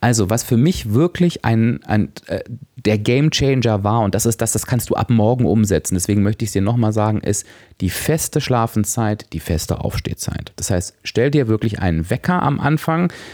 [0.00, 2.40] Also, was für mich wirklich ein, ein äh,
[2.84, 6.22] der Game Changer war, und das ist das, das kannst du ab morgen umsetzen, deswegen
[6.22, 7.46] möchte ich es dir nochmal sagen, ist
[7.80, 10.52] die feste Schlafenszeit, die feste Aufstehzeit.
[10.56, 12.71] Das heißt, stell dir wirklich einen Wecker am Anfang,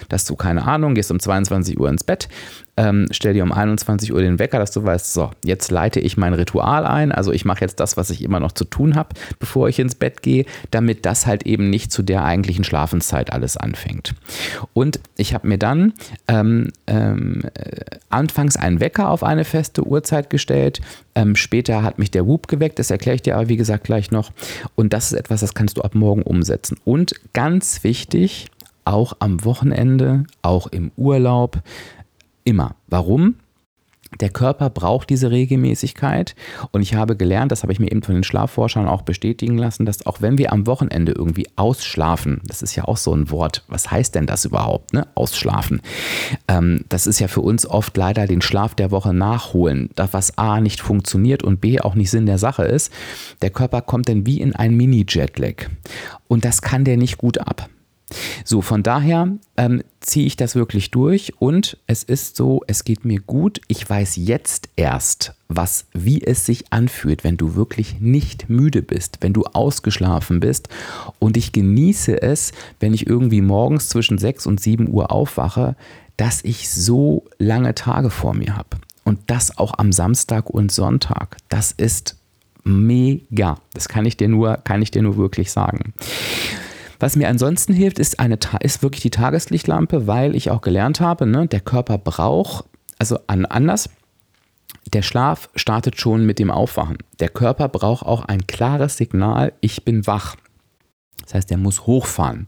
[0.09, 2.29] dass du, keine Ahnung, gehst um 22 Uhr ins Bett,
[2.79, 6.17] ähm, stell dir um 21 Uhr den Wecker, dass du weißt, so, jetzt leite ich
[6.17, 7.11] mein Ritual ein.
[7.11, 9.97] Also ich mache jetzt das, was ich immer noch zu tun habe, bevor ich ins
[9.97, 14.15] Bett gehe, damit das halt eben nicht zu der eigentlichen Schlafenszeit alles anfängt.
[14.75, 15.93] Und ich habe mir dann
[16.29, 20.81] ähm, ähm, äh, anfangs einen Wecker auf eine feste Uhrzeit gestellt.
[21.17, 24.13] Ähm, später hat mich der Whoop geweckt, das erkläre ich dir aber wie gesagt gleich
[24.13, 24.31] noch.
[24.77, 26.77] Und das ist etwas, das kannst du ab morgen umsetzen.
[26.85, 28.47] Und ganz wichtig,
[28.89, 31.63] auch am Wochenende, auch im Urlaub,
[32.45, 32.77] Immer.
[32.87, 33.35] Warum?
[34.21, 36.35] der Körper braucht diese Regelmäßigkeit
[36.73, 39.85] und ich habe gelernt, das habe ich mir eben von den Schlafforschern auch bestätigen lassen,
[39.85, 43.65] dass auch wenn wir am Wochenende irgendwie ausschlafen, das ist ja auch so ein Wort,
[43.69, 45.07] was heißt denn das überhaupt, ne?
[45.15, 45.83] Ausschlafen.
[46.49, 50.39] Ähm, das ist ja für uns oft leider den Schlaf der Woche nachholen, das was
[50.39, 52.91] A nicht funktioniert und B auch nicht Sinn der Sache ist.
[53.43, 55.69] Der Körper kommt dann wie in ein Mini-Jetlag
[56.29, 57.69] und das kann der nicht gut ab.
[58.45, 63.05] So, von daher ähm, ziehe ich das wirklich durch und es ist so, es geht
[63.05, 63.61] mir gut.
[63.69, 69.19] Ich weiß jetzt erst, was, wie es sich anfühlt, wenn du wirklich nicht müde bist,
[69.21, 70.69] wenn du ausgeschlafen bist.
[71.19, 75.77] Und ich genieße es, wenn ich irgendwie morgens zwischen 6 und 7 Uhr aufwache,
[76.17, 78.79] dass ich so lange Tage vor mir habe.
[79.05, 81.37] Und das auch am Samstag und Sonntag.
[81.49, 82.17] Das ist
[82.65, 83.59] mega.
[83.73, 85.95] Das kann ich dir nur, kann ich dir nur wirklich sagen.
[87.01, 91.27] Was mir ansonsten hilft, ist, eine, ist wirklich die Tageslichtlampe, weil ich auch gelernt habe,
[91.27, 92.65] ne, der Körper braucht,
[92.99, 93.89] also an, anders,
[94.93, 96.99] der Schlaf startet schon mit dem Aufwachen.
[97.21, 100.37] Der Körper braucht auch ein klares Signal, ich bin wach.
[101.25, 102.47] Das heißt, er muss hochfahren.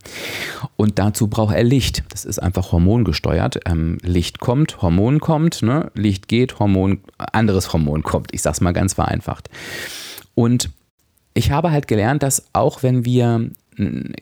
[0.76, 2.02] Und dazu braucht er Licht.
[2.08, 3.60] Das ist einfach hormongesteuert.
[3.66, 5.90] Ähm, Licht kommt, Hormon kommt, ne?
[5.94, 8.32] Licht geht, Hormon, anderes Hormon kommt.
[8.32, 9.50] Ich sage es mal ganz vereinfacht.
[10.34, 10.70] Und
[11.34, 13.50] ich habe halt gelernt, dass auch wenn wir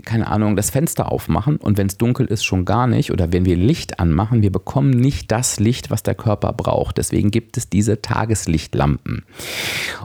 [0.04, 3.12] keine Ahnung, das Fenster aufmachen und wenn es dunkel ist, schon gar nicht.
[3.12, 6.98] Oder wenn wir Licht anmachen, wir bekommen nicht das Licht, was der Körper braucht.
[6.98, 9.24] Deswegen gibt es diese Tageslichtlampen.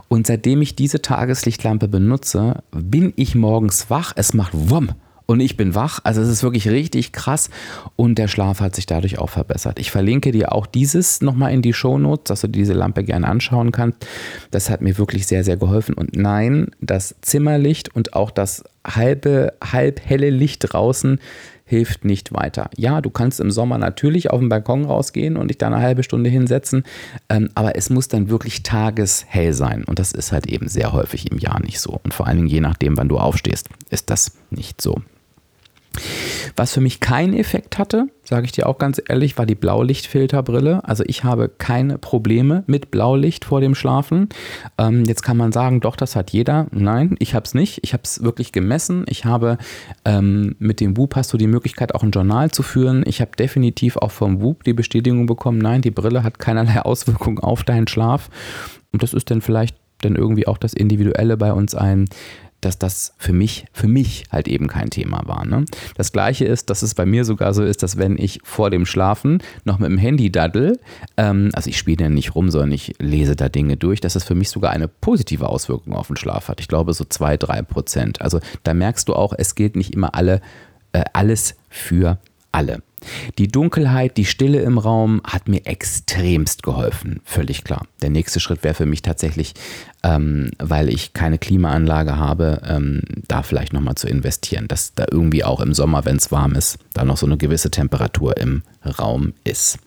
[0.08, 4.12] Und seitdem ich diese Tageslichtlampe benutze, bin ich morgens wach.
[4.16, 4.90] Es macht Wumm
[5.26, 6.00] und ich bin wach.
[6.04, 7.50] Also es ist wirklich richtig krass
[7.96, 9.78] und der Schlaf hat sich dadurch auch verbessert.
[9.78, 13.72] Ich verlinke dir auch dieses nochmal in die Shownotes, dass du diese Lampe gerne anschauen
[13.72, 14.06] kannst.
[14.50, 15.94] Das hat mir wirklich sehr, sehr geholfen.
[15.94, 21.18] Und nein, das Zimmerlicht und auch das halbe, halb helle Licht draußen
[21.66, 22.68] hilft nicht weiter.
[22.76, 26.02] Ja, du kannst im Sommer natürlich auf den Balkon rausgehen und dich da eine halbe
[26.02, 26.84] Stunde hinsetzen,
[27.30, 31.30] ähm, aber es muss dann wirklich tageshell sein und das ist halt eben sehr häufig
[31.30, 31.98] im Jahr nicht so.
[32.04, 35.00] Und vor allen Dingen je nachdem, wann du aufstehst, ist das nicht so.
[36.56, 40.84] Was für mich keinen Effekt hatte, sage ich dir auch ganz ehrlich, war die Blaulichtfilterbrille.
[40.84, 44.28] Also ich habe keine Probleme mit Blaulicht vor dem Schlafen.
[44.78, 46.66] Ähm, jetzt kann man sagen, doch, das hat jeder.
[46.70, 47.80] Nein, ich habe es nicht.
[47.82, 49.04] Ich habe es wirklich gemessen.
[49.08, 49.58] Ich habe
[50.04, 53.04] ähm, mit dem Whoop hast du die Möglichkeit, auch ein Journal zu führen.
[53.06, 57.38] Ich habe definitiv auch vom Whoop die Bestätigung bekommen, nein, die Brille hat keinerlei Auswirkungen
[57.38, 58.30] auf deinen Schlaf.
[58.92, 62.06] Und das ist dann vielleicht dann irgendwie auch das Individuelle bei uns ein,
[62.64, 65.44] dass das für mich, für mich halt eben kein Thema war.
[65.44, 65.64] Ne?
[65.96, 68.86] Das gleiche ist, dass es bei mir sogar so ist, dass wenn ich vor dem
[68.86, 70.78] Schlafen noch mit dem Handy daddel,
[71.16, 74.24] ähm, also ich spiele ja nicht rum, sondern ich lese da Dinge durch, dass es
[74.24, 76.60] für mich sogar eine positive Auswirkung auf den Schlaf hat.
[76.60, 78.20] Ich glaube so zwei, drei Prozent.
[78.22, 80.40] Also da merkst du auch, es gilt nicht immer alle,
[80.92, 82.18] äh, alles für
[82.52, 82.82] alle.
[83.38, 87.86] Die Dunkelheit, die Stille im Raum hat mir extremst geholfen, völlig klar.
[88.02, 89.54] Der nächste Schritt wäre für mich tatsächlich,
[90.02, 95.44] ähm, weil ich keine Klimaanlage habe, ähm, da vielleicht nochmal zu investieren, dass da irgendwie
[95.44, 98.62] auch im Sommer, wenn es warm ist, da noch so eine gewisse Temperatur im
[98.98, 99.78] Raum ist.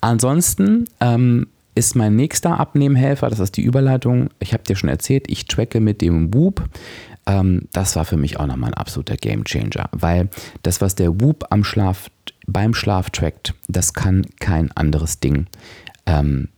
[0.00, 4.30] Ansonsten ähm, ist mein nächster Abnehmhelfer, das ist die Überleitung.
[4.40, 6.64] Ich habe dir schon erzählt, ich tracke mit dem Whoop.
[7.26, 10.30] Ähm, das war für mich auch nochmal ein absoluter Gamechanger, weil
[10.62, 12.10] das, was der Whoop am Schlaf
[12.46, 15.46] beim Schlaf trackt, das kann kein anderes Ding
[16.06, 16.48] ähm,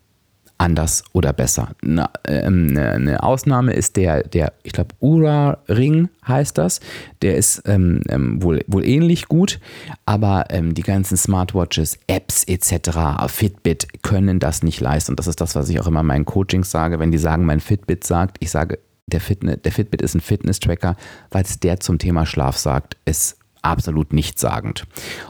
[0.59, 1.70] anders oder besser.
[1.83, 6.81] Eine, ähm, eine, Ausnahme ist der, der ich glaube, Ura-Ring heißt das.
[7.22, 9.61] Der ist ähm, ähm, wohl, wohl ähnlich gut,
[10.05, 12.90] aber ähm, die ganzen Smartwatches, Apps etc.,
[13.29, 15.12] Fitbit können das nicht leisten.
[15.12, 17.44] Und das ist das, was ich auch immer in meinen Coachings sage, wenn die sagen,
[17.44, 20.96] mein Fitbit sagt, ich sage, der, Fitne, der Fitbit ist ein Fitness-Tracker,
[21.31, 22.96] weil es der zum Thema Schlaf sagt.
[23.05, 24.84] Es absolut nichtssagend.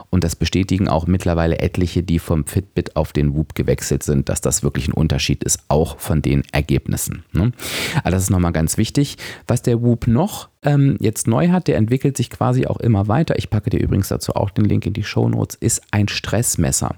[0.09, 4.41] Und das bestätigen auch mittlerweile etliche, die vom Fitbit auf den Whoop gewechselt sind, dass
[4.41, 7.23] das wirklich ein Unterschied ist, auch von den Ergebnissen.
[7.31, 7.51] Ne?
[8.03, 9.17] Also das ist nochmal ganz wichtig.
[9.47, 13.37] Was der Whoop noch ähm, jetzt neu hat, der entwickelt sich quasi auch immer weiter.
[13.37, 16.95] Ich packe dir übrigens dazu auch den Link in die Show Notes, ist ein Stressmesser.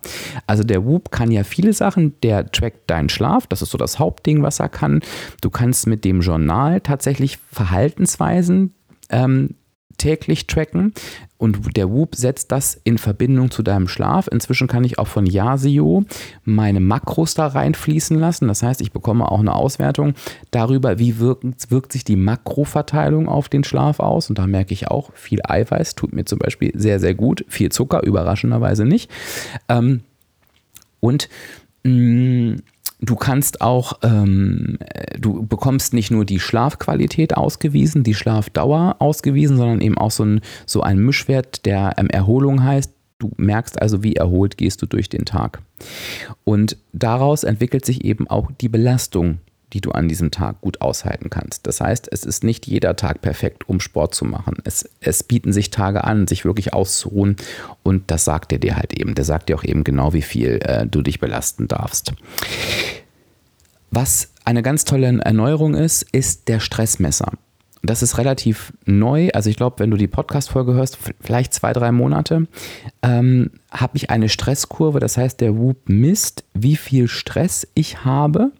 [0.48, 4.00] Also der Whoop kann ja viele Sachen, der trackt deinen Schlaf, das ist so das
[4.00, 5.02] Hauptding, was er kann.
[5.42, 8.74] Du kannst mit dem Journal tatsächlich Verhaltensweisen
[9.10, 9.56] ähm,
[9.98, 10.94] täglich tracken
[11.42, 14.28] und der Whoop setzt das in Verbindung zu deinem Schlaf.
[14.32, 16.04] Inzwischen kann ich auch von Yasio
[16.44, 18.48] meine Makros da reinfließen lassen.
[18.48, 20.14] Das heißt, ich bekomme auch eine Auswertung
[20.52, 24.30] darüber, wie wirkt, wirkt sich die Makroverteilung auf den Schlaf aus.
[24.30, 27.44] Und da merke ich auch, viel Eiweiß tut mir zum Beispiel sehr, sehr gut.
[27.48, 29.10] Viel Zucker, überraschenderweise nicht.
[29.68, 30.02] Ähm,
[31.00, 31.28] und
[31.84, 32.58] mm,
[33.04, 34.78] Du kannst auch, ähm,
[35.20, 40.42] du bekommst nicht nur die Schlafqualität ausgewiesen, die Schlafdauer ausgewiesen, sondern eben auch so ein,
[40.68, 42.94] so ein Mischwert, der ähm, Erholung heißt.
[43.18, 45.62] Du merkst also, wie erholt gehst du durch den Tag.
[46.44, 49.40] Und daraus entwickelt sich eben auch die Belastung,
[49.74, 51.68] die du an diesem Tag gut aushalten kannst.
[51.68, 54.58] Das heißt, es ist nicht jeder Tag perfekt, um Sport zu machen.
[54.64, 57.38] Es, es bieten sich Tage an, sich wirklich auszuruhen
[57.84, 59.16] und das sagt er dir halt eben.
[59.16, 62.14] Der sagt dir auch eben genau, wie viel äh, du dich belasten darfst.
[63.92, 67.34] Was eine ganz tolle Erneuerung ist, ist der Stressmesser.
[67.84, 69.30] Das ist relativ neu.
[69.34, 72.48] Also ich glaube, wenn du die Podcast-Folge hörst, vielleicht zwei, drei Monate,
[73.02, 75.00] ähm, habe ich eine Stresskurve.
[75.00, 78.52] Das heißt, der Whoop misst, wie viel Stress ich habe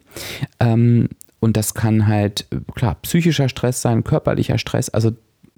[0.60, 2.46] ähm, und das kann halt,
[2.76, 4.90] klar, psychischer Stress sein, körperlicher Stress.
[4.90, 5.12] Also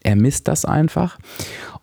[0.04, 1.18] er misst das einfach.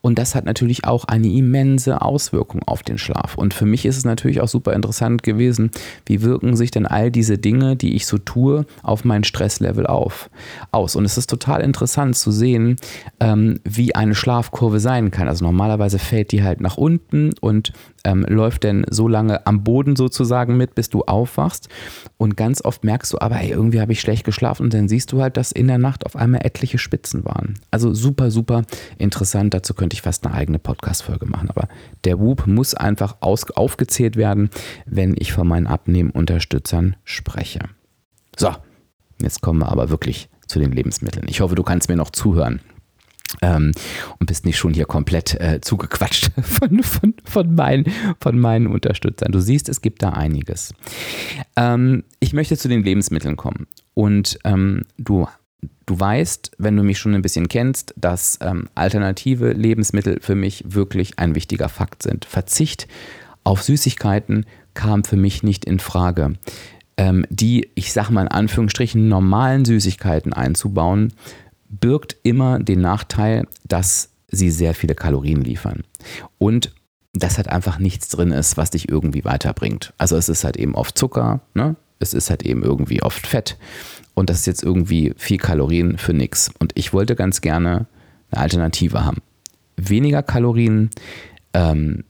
[0.02, 3.34] Und das hat natürlich auch eine immense Auswirkung auf den Schlaf.
[3.34, 5.70] Und für mich ist es natürlich auch super interessant gewesen,
[6.06, 10.30] wie wirken sich denn all diese Dinge, die ich so tue, auf mein Stresslevel auf,
[10.70, 10.96] aus.
[10.96, 12.76] Und es ist total interessant zu sehen,
[13.20, 15.28] ähm, wie eine Schlafkurve sein kann.
[15.28, 17.72] Also normalerweise fällt die halt nach unten und
[18.04, 21.68] ähm, läuft dann so lange am Boden sozusagen mit, bis du aufwachst.
[22.16, 25.12] Und ganz oft merkst du aber, hey, irgendwie habe ich schlecht geschlafen und dann siehst
[25.12, 27.58] du halt, dass in der Nacht auf einmal etliche Spitzen waren.
[27.70, 28.62] Also super, super
[28.98, 29.54] interessant.
[29.54, 31.50] Dazu könnte ich fast eine eigene Podcast-Folge machen.
[31.50, 31.68] Aber
[32.04, 34.50] der Whoop muss einfach aus, aufgezählt werden,
[34.86, 37.60] wenn ich von meinen Abnehmunterstützern spreche.
[38.36, 38.54] So,
[39.20, 41.26] jetzt kommen wir aber wirklich zu den Lebensmitteln.
[41.28, 42.60] Ich hoffe, du kannst mir noch zuhören.
[43.42, 43.72] Ähm,
[44.18, 47.84] und bist nicht schon hier komplett äh, zugequatscht von, von, von, meinen,
[48.20, 49.32] von meinen Unterstützern.
[49.32, 50.74] Du siehst, es gibt da einiges.
[51.56, 53.66] Ähm, ich möchte zu den Lebensmitteln kommen.
[53.94, 55.28] Und ähm, du,
[55.86, 60.64] du weißt, wenn du mich schon ein bisschen kennst, dass ähm, alternative Lebensmittel für mich
[60.66, 62.24] wirklich ein wichtiger Fakt sind.
[62.24, 62.88] Verzicht
[63.44, 66.34] auf Süßigkeiten kam für mich nicht in Frage.
[66.96, 71.12] Ähm, die, ich sag mal in Anführungsstrichen, normalen Süßigkeiten einzubauen,
[71.70, 75.84] birgt immer den Nachteil, dass sie sehr viele Kalorien liefern.
[76.38, 76.72] Und
[77.12, 79.92] dass halt einfach nichts drin ist, was dich irgendwie weiterbringt.
[79.98, 81.76] Also es ist halt eben oft Zucker, ne?
[81.98, 83.56] es ist halt eben irgendwie oft Fett
[84.14, 86.50] und das ist jetzt irgendwie viel Kalorien für nichts.
[86.58, 87.86] Und ich wollte ganz gerne
[88.30, 89.18] eine Alternative haben.
[89.76, 90.90] Weniger Kalorien,
[91.52, 92.04] ähm,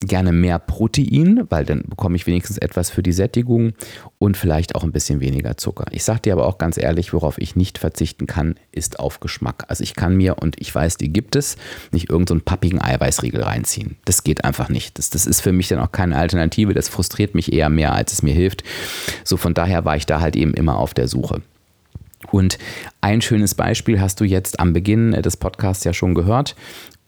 [0.00, 3.72] gerne mehr Protein, weil dann bekomme ich wenigstens etwas für die Sättigung
[4.18, 5.86] und vielleicht auch ein bisschen weniger Zucker.
[5.90, 9.64] Ich sage dir aber auch ganz ehrlich, worauf ich nicht verzichten kann, ist auf Geschmack.
[9.68, 11.56] Also ich kann mir, und ich weiß, die gibt es,
[11.90, 13.96] nicht irgendeinen so pappigen Eiweißriegel reinziehen.
[14.04, 14.98] Das geht einfach nicht.
[14.98, 16.74] Das, das ist für mich dann auch keine Alternative.
[16.74, 18.62] Das frustriert mich eher mehr, als es mir hilft.
[19.24, 21.42] So von daher war ich da halt eben immer auf der Suche.
[22.30, 22.58] Und
[23.00, 26.56] ein schönes Beispiel hast du jetzt am Beginn des Podcasts ja schon gehört.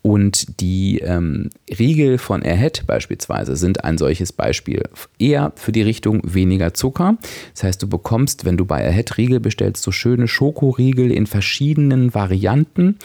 [0.03, 4.85] Und die ähm, Riegel von Ahead beispielsweise sind ein solches Beispiel.
[5.19, 7.17] Eher für die Richtung weniger Zucker.
[7.55, 12.15] Das heißt, du bekommst, wenn du bei Ahead Riegel bestellst, so schöne Schokoriegel in verschiedenen
[12.15, 12.99] Varianten.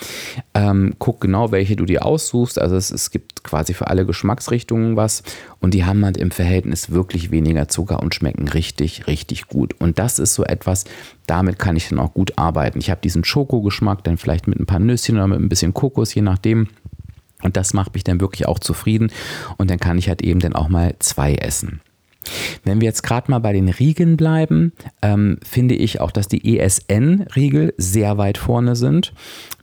[0.54, 2.60] Ähm, guck genau, welche du dir aussuchst.
[2.60, 5.24] Also es, es gibt quasi für alle Geschmacksrichtungen was.
[5.58, 9.74] Und die haben halt im Verhältnis wirklich weniger Zucker und schmecken richtig, richtig gut.
[9.80, 10.84] Und das ist so etwas,
[11.26, 12.78] damit kann ich dann auch gut arbeiten.
[12.78, 16.14] Ich habe diesen Schokogeschmack, dann vielleicht mit ein paar Nüsschen oder mit ein bisschen Kokos,
[16.14, 16.68] je nachdem.
[17.42, 19.10] Und das macht mich dann wirklich auch zufrieden.
[19.56, 21.80] Und dann kann ich halt eben dann auch mal zwei essen.
[22.64, 26.56] Wenn wir jetzt gerade mal bei den Riegeln bleiben, ähm, finde ich auch, dass die
[26.58, 29.12] ESN-Riegel sehr weit vorne sind.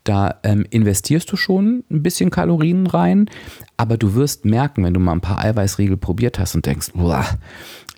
[0.04, 3.30] Da ähm, investierst du schon ein bisschen Kalorien rein,
[3.78, 7.26] aber du wirst merken, wenn du mal ein paar Eiweißriegel probiert hast und denkst, boah,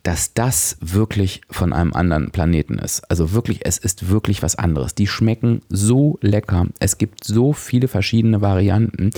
[0.04, 3.10] dass das wirklich von einem anderen Planeten ist.
[3.10, 4.96] Also wirklich, es ist wirklich was anderes.
[4.96, 6.68] Die schmecken so lecker.
[6.80, 9.12] Es gibt so viele verschiedene Varianten.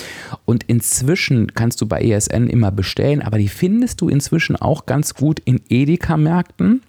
[0.45, 5.13] Und inzwischen kannst du bei ESN immer bestellen, aber die findest du inzwischen auch ganz
[5.13, 6.81] gut in Edeka-Märkten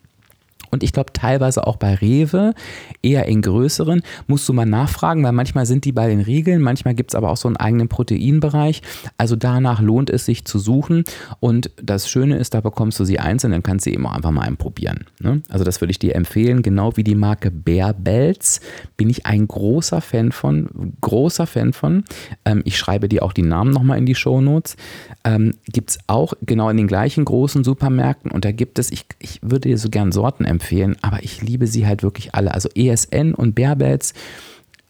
[0.75, 2.55] und ich glaube teilweise auch bei Rewe,
[3.03, 6.95] eher in größeren, musst du mal nachfragen, weil manchmal sind die bei den Riegeln, manchmal
[6.95, 8.83] gibt es aber auch so einen eigenen Proteinbereich.
[9.17, 11.05] Also danach lohnt es sich zu suchen
[11.41, 14.31] und das Schöne ist, da bekommst du sie einzeln, dann kannst du eben auch einfach
[14.31, 15.07] mal probieren.
[15.21, 15.43] Ne?
[15.49, 18.61] Also das würde ich dir empfehlen, genau wie die Marke Bärbelz
[18.97, 22.05] bin ich ein großer Fan von, großer Fan von.
[22.45, 24.77] Ähm, ich schreibe dir auch die Namen nochmal in die Show Notes.
[25.25, 29.07] Ähm, gibt es auch genau in den gleichen großen Supermärkten und da gibt es, ich,
[29.21, 32.55] ich würde dir so gern Sorten empfehlen, empfehlen, aber ich liebe sie halt wirklich alle.
[32.55, 34.15] Also ESN und Bärbels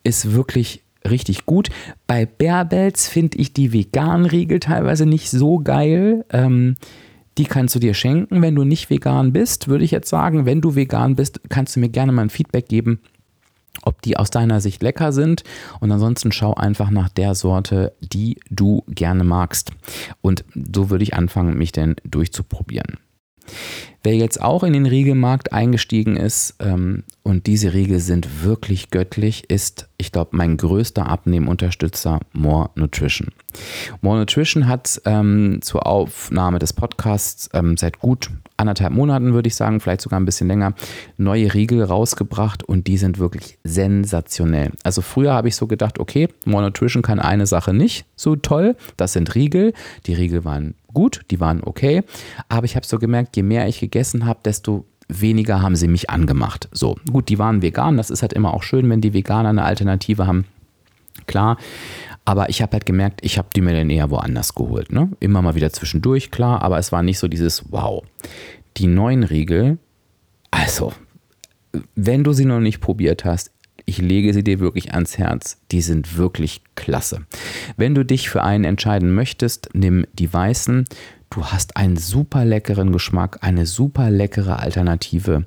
[0.05, 1.69] ist wirklich richtig gut.
[2.07, 6.25] Bei Bärbels finde ich die veganen Riegel teilweise nicht so geil.
[6.31, 6.77] Ähm,
[7.37, 10.47] die kannst du dir schenken, wenn du nicht vegan bist, würde ich jetzt sagen.
[10.47, 13.01] Wenn du vegan bist, kannst du mir gerne mal ein Feedback geben,
[13.83, 15.43] ob die aus deiner Sicht lecker sind.
[15.81, 19.73] Und ansonsten schau einfach nach der Sorte, die du gerne magst.
[20.23, 22.99] Und so würde ich anfangen, mich denn durchzuprobieren.
[24.05, 29.49] Wer jetzt auch in den Riegelmarkt eingestiegen ist, ähm, und diese Riegel sind wirklich göttlich,
[29.49, 33.29] ist, ich glaube, mein größter Abnehmunterstützer More Nutrition.
[34.03, 38.29] More Nutrition hat ähm, zur Aufnahme des Podcasts ähm, seit gut
[38.59, 40.75] anderthalb Monaten, würde ich sagen, vielleicht sogar ein bisschen länger,
[41.17, 44.73] neue Riegel rausgebracht und die sind wirklich sensationell.
[44.83, 48.77] Also früher habe ich so gedacht, okay, More Nutrition kann eine Sache nicht so toll,
[48.99, 49.73] das sind Riegel.
[50.07, 52.03] Die Riegel waren gut, die waren okay,
[52.49, 56.11] aber ich habe so gemerkt, je mehr ich gegessen habe, desto weniger haben sie mich
[56.11, 56.69] angemacht.
[56.73, 59.65] So, gut, die waren vegan, das ist halt immer auch schön, wenn die Veganer eine
[59.65, 60.47] Alternative haben.
[61.27, 61.59] Klar,
[62.25, 64.93] aber ich habe halt gemerkt, ich habe die mir dann eher woanders geholt.
[64.93, 65.11] Ne?
[65.21, 68.03] Immer mal wieder zwischendurch, klar, aber es war nicht so dieses Wow.
[68.77, 69.79] Die neuen Riegel,
[70.51, 70.93] also,
[71.95, 73.51] wenn du sie noch nicht probiert hast,
[73.87, 75.59] ich lege sie dir wirklich ans Herz.
[75.71, 77.27] Die sind wirklich klasse.
[77.77, 80.85] Wenn du dich für einen entscheiden möchtest, nimm die weißen.
[81.31, 85.45] Du hast einen super leckeren Geschmack, eine super leckere Alternative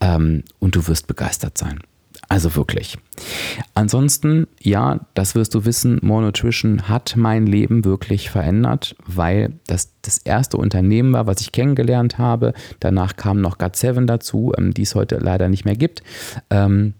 [0.00, 1.80] ähm, und du wirst begeistert sein.
[2.28, 2.96] Also wirklich.
[3.74, 9.92] Ansonsten, ja, das wirst du wissen, More Nutrition hat mein Leben wirklich verändert, weil das
[10.02, 12.54] das erste Unternehmen war, was ich kennengelernt habe.
[12.80, 16.02] Danach kam noch GOT7 dazu, ähm, die es heute leider nicht mehr gibt.
[16.50, 16.94] Ähm,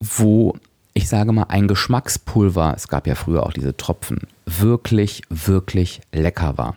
[0.00, 0.54] wo
[0.96, 6.56] ich sage mal, ein Geschmackspulver, es gab ja früher auch diese Tropfen, wirklich, wirklich lecker
[6.56, 6.74] war.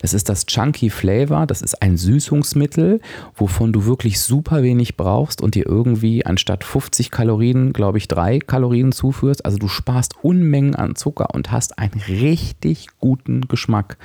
[0.00, 3.00] Das ist das Chunky Flavor, das ist ein Süßungsmittel,
[3.36, 8.40] wovon du wirklich super wenig brauchst und dir irgendwie anstatt 50 Kalorien, glaube ich, drei
[8.40, 9.44] Kalorien zuführst.
[9.44, 13.96] Also du sparst Unmengen an Zucker und hast einen richtig guten Geschmack.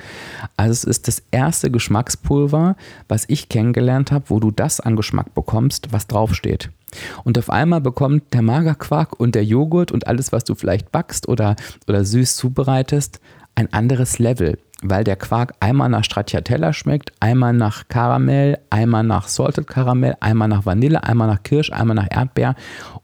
[0.56, 2.76] Also es ist das erste Geschmackspulver,
[3.08, 6.70] was ich kennengelernt habe, wo du das an Geschmack bekommst, was draufsteht.
[7.24, 11.28] Und auf einmal bekommt der Magerquark und der Joghurt und alles, was du vielleicht backst
[11.28, 13.20] oder, oder süß zubereitest,
[13.54, 19.26] ein anderes Level, weil der Quark einmal nach Stracciatella schmeckt, einmal nach Karamell, einmal nach
[19.26, 22.54] Salted Karamell, einmal nach Vanille, einmal nach Kirsch, einmal nach Erdbeer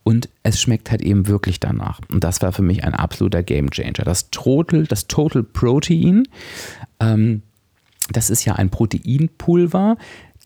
[0.05, 2.01] und es schmeckt halt eben wirklich danach.
[2.13, 4.05] Und das war für mich ein absoluter Game Changer.
[4.05, 6.29] Das Total, das Total Protein,
[7.01, 7.43] ähm,
[8.11, 9.97] das ist ja ein Proteinpulver,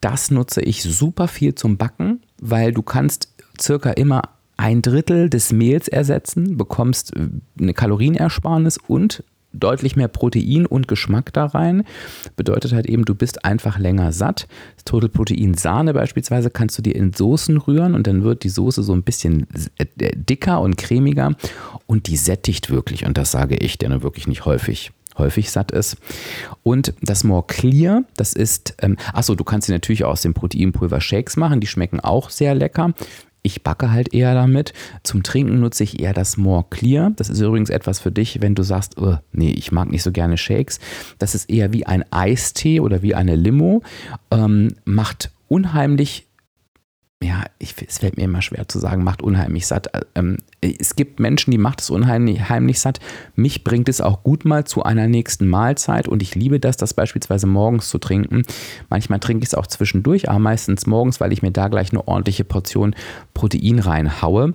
[0.00, 3.28] das nutze ich super viel zum Backen, weil du kannst
[3.60, 4.22] circa immer
[4.56, 7.28] ein Drittel des Mehls ersetzen, bekommst äh,
[7.60, 9.22] eine Kalorienersparnis und
[9.52, 11.84] deutlich mehr Protein und Geschmack da rein.
[12.36, 14.46] Bedeutet halt eben, du bist einfach länger satt.
[14.76, 18.50] Das Total Protein Sahne beispielsweise kannst du dir in Soßen rühren und dann wird die
[18.50, 19.46] Soße so ein bisschen
[19.78, 19.86] äh,
[20.16, 21.34] dicker und cremiger
[21.86, 23.06] und die sättigt wirklich.
[23.06, 25.96] Und das sage ich, nur wirklich nicht häufig häufig satt ist.
[26.62, 30.34] Und das More Clear, das ist, ähm, achso, du kannst sie natürlich auch aus dem
[30.34, 32.92] Proteinpulver Shakes machen, die schmecken auch sehr lecker.
[33.42, 34.72] Ich backe halt eher damit.
[35.04, 37.12] Zum Trinken nutze ich eher das More Clear.
[37.16, 40.12] Das ist übrigens etwas für dich, wenn du sagst, oh, nee, ich mag nicht so
[40.12, 40.80] gerne Shakes.
[41.18, 43.82] Das ist eher wie ein Eistee oder wie eine Limo.
[44.30, 46.27] Ähm, macht unheimlich
[47.22, 49.88] ja, ich, es fällt mir immer schwer zu sagen, macht unheimlich satt.
[50.14, 53.00] Ähm, es gibt Menschen, die macht es unheimlich satt.
[53.34, 56.94] Mich bringt es auch gut mal zu einer nächsten Mahlzeit und ich liebe das, das
[56.94, 58.44] beispielsweise morgens zu trinken.
[58.88, 62.06] Manchmal trinke ich es auch zwischendurch, aber meistens morgens, weil ich mir da gleich eine
[62.06, 62.94] ordentliche Portion
[63.34, 64.54] Protein reinhaue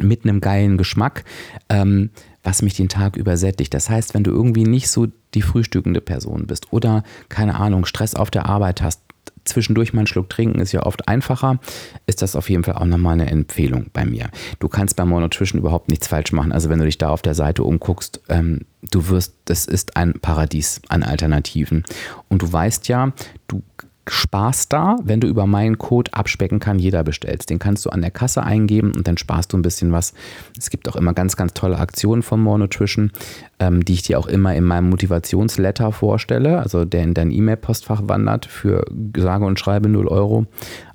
[0.00, 1.24] mit einem geilen Geschmack,
[1.68, 2.10] ähm,
[2.42, 3.74] was mich den Tag übersättigt.
[3.74, 8.14] Das heißt, wenn du irgendwie nicht so die frühstückende Person bist oder keine Ahnung, Stress
[8.14, 9.02] auf der Arbeit hast,
[9.44, 11.58] zwischendurch mal einen Schluck trinken ist ja oft einfacher,
[12.06, 14.30] ist das auf jeden Fall auch nochmal eine Empfehlung bei mir.
[14.58, 16.52] Du kannst bei Monotrition überhaupt nichts falsch machen.
[16.52, 20.14] Also wenn du dich da auf der Seite umguckst, ähm, du wirst, das ist ein
[20.20, 21.84] Paradies an Alternativen.
[22.28, 23.12] Und du weißt ja,
[23.48, 23.62] du
[24.08, 27.48] sparst da, wenn du über meinen Code abspecken kann, jeder bestellst.
[27.50, 30.12] Den kannst du an der Kasse eingeben und dann sparst du ein bisschen was.
[30.58, 33.12] Es gibt auch immer ganz, ganz tolle Aktionen von More Nutrition,
[33.58, 38.02] ähm, die ich dir auch immer in meinem Motivationsletter vorstelle, also der in dein E-Mail-Postfach
[38.06, 38.84] wandert für
[39.16, 40.44] sage und schreibe 0 Euro.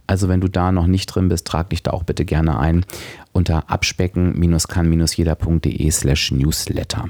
[0.06, 2.84] Also wenn du da noch nicht drin bist, trag dich da auch bitte gerne ein
[3.32, 7.06] unter abspecken-kann-jeder.de slash newsletter.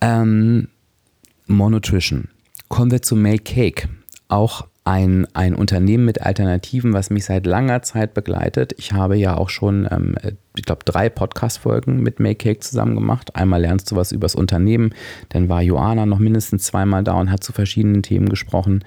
[0.00, 0.68] Ähm,
[1.46, 2.28] Nutrition
[2.68, 3.88] Kommen wir zu Make Cake.
[4.28, 8.72] Auch ein, ein Unternehmen mit Alternativen, was mich seit langer Zeit begleitet.
[8.78, 10.16] Ich habe ja auch schon, ähm,
[10.56, 13.34] ich glaube, drei Podcast-Folgen mit Make Cake zusammen gemacht.
[13.34, 14.94] Einmal lernst du was über das Unternehmen,
[15.28, 18.84] dann war Joana noch mindestens zweimal da und hat zu verschiedenen Themen gesprochen.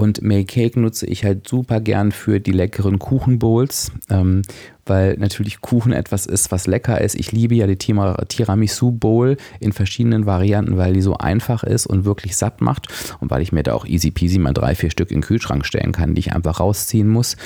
[0.00, 4.40] Und Make Cake nutze ich halt super gern für die leckeren Kuchenbowls, ähm,
[4.86, 7.16] weil natürlich Kuchen etwas ist, was lecker ist.
[7.16, 12.06] Ich liebe ja die Tiramisu Bowl in verschiedenen Varianten, weil die so einfach ist und
[12.06, 12.88] wirklich satt macht
[13.20, 15.66] und weil ich mir da auch easy peasy mal drei, vier Stück in den Kühlschrank
[15.66, 17.36] stellen kann, die ich einfach rausziehen muss.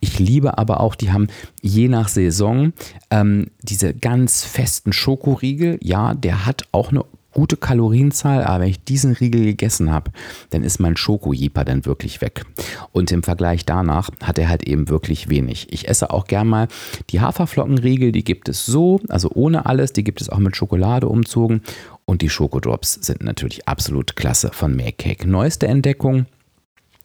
[0.00, 1.26] Ich liebe aber auch, die haben
[1.60, 2.72] je nach Saison
[3.10, 5.78] ähm, diese ganz festen Schokoriegel.
[5.82, 10.10] Ja, der hat auch eine gute Kalorienzahl, aber wenn ich diesen Riegel gegessen habe,
[10.50, 12.44] dann ist mein Schokojeeper dann wirklich weg.
[12.92, 15.68] Und im Vergleich danach hat er halt eben wirklich wenig.
[15.70, 16.68] Ich esse auch gern mal
[17.10, 21.08] die Haferflockenriegel, die gibt es so, also ohne alles, die gibt es auch mit Schokolade
[21.08, 21.62] umzogen.
[22.04, 25.28] Und die Schokodrops sind natürlich absolut klasse von Make Cake.
[25.28, 26.24] Neueste Entdeckung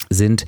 [0.10, 0.46] sind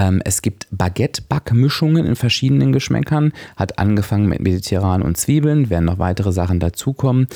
[0.00, 5.98] ähm, es gibt Baguette-Backmischungen in verschiedenen Geschmäckern, hat angefangen mit Mediterran und Zwiebeln, werden noch
[5.98, 7.26] weitere Sachen dazukommen.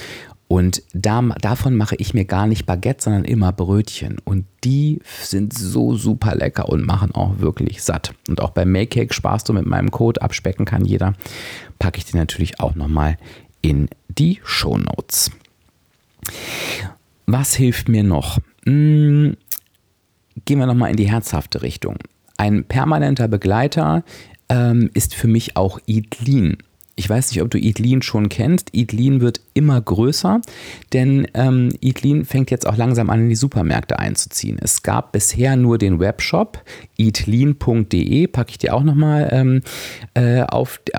[0.47, 4.19] Und da, davon mache ich mir gar nicht Baguette, sondern immer Brötchen.
[4.25, 8.15] Und die sind so super lecker und machen auch wirklich satt.
[8.29, 11.15] Und auch bei Make Cake sparst du mit meinem Code, abspecken kann jeder,
[11.79, 13.17] packe ich dir natürlich auch nochmal
[13.63, 15.31] in die Show Notes.
[17.27, 18.39] Was hilft mir noch?
[18.67, 19.37] Hm,
[20.45, 21.97] gehen wir nochmal in die herzhafte Richtung.
[22.37, 24.05] Ein permanenter Begleiter
[24.49, 26.59] ähm, ist für mich auch Lean.
[26.97, 28.71] Ich weiß nicht, ob du Lean schon kennst.
[28.73, 30.41] Lean wird immer größer,
[30.93, 31.71] denn ähm,
[32.25, 34.59] fängt jetzt auch langsam an, in die Supermärkte einzuziehen.
[34.61, 36.63] Es gab bisher nur den Webshop
[36.97, 39.63] eatlean.de, packe ich dir auch nochmal ähm,
[40.15, 40.45] äh,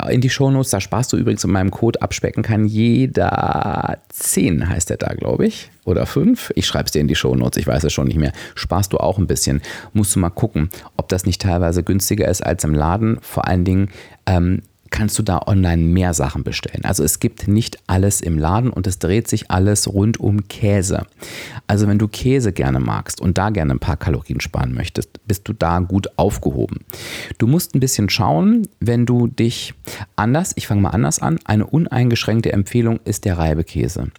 [0.10, 0.72] in die Shownotes.
[0.72, 5.46] Da sparst du übrigens mit meinem Code abspecken kann jeder 10 heißt der da, glaube
[5.46, 5.72] ich.
[5.86, 6.52] Oder 5.
[6.56, 8.34] Ich schreibe es dir in die Shownotes, ich weiß es schon nicht mehr.
[8.56, 9.62] Sparst du auch ein bisschen.
[9.94, 13.18] Musst du mal gucken, ob das nicht teilweise günstiger ist als im Laden.
[13.22, 13.90] Vor allen Dingen
[14.26, 16.86] ähm, kannst du da online mehr Sachen bestellen.
[16.86, 21.06] Also es gibt nicht alles im Laden und es dreht sich alles rund um Käse.
[21.68, 25.48] Also wenn du Käse gerne magst und da gerne ein paar Kalorien sparen möchtest, bist
[25.48, 26.82] du da gut aufgehoben.
[27.38, 29.74] Du musst ein bisschen schauen, wenn du dich
[30.16, 34.12] anders, ich fange mal anders an, eine uneingeschränkte Empfehlung ist der Reibekäse.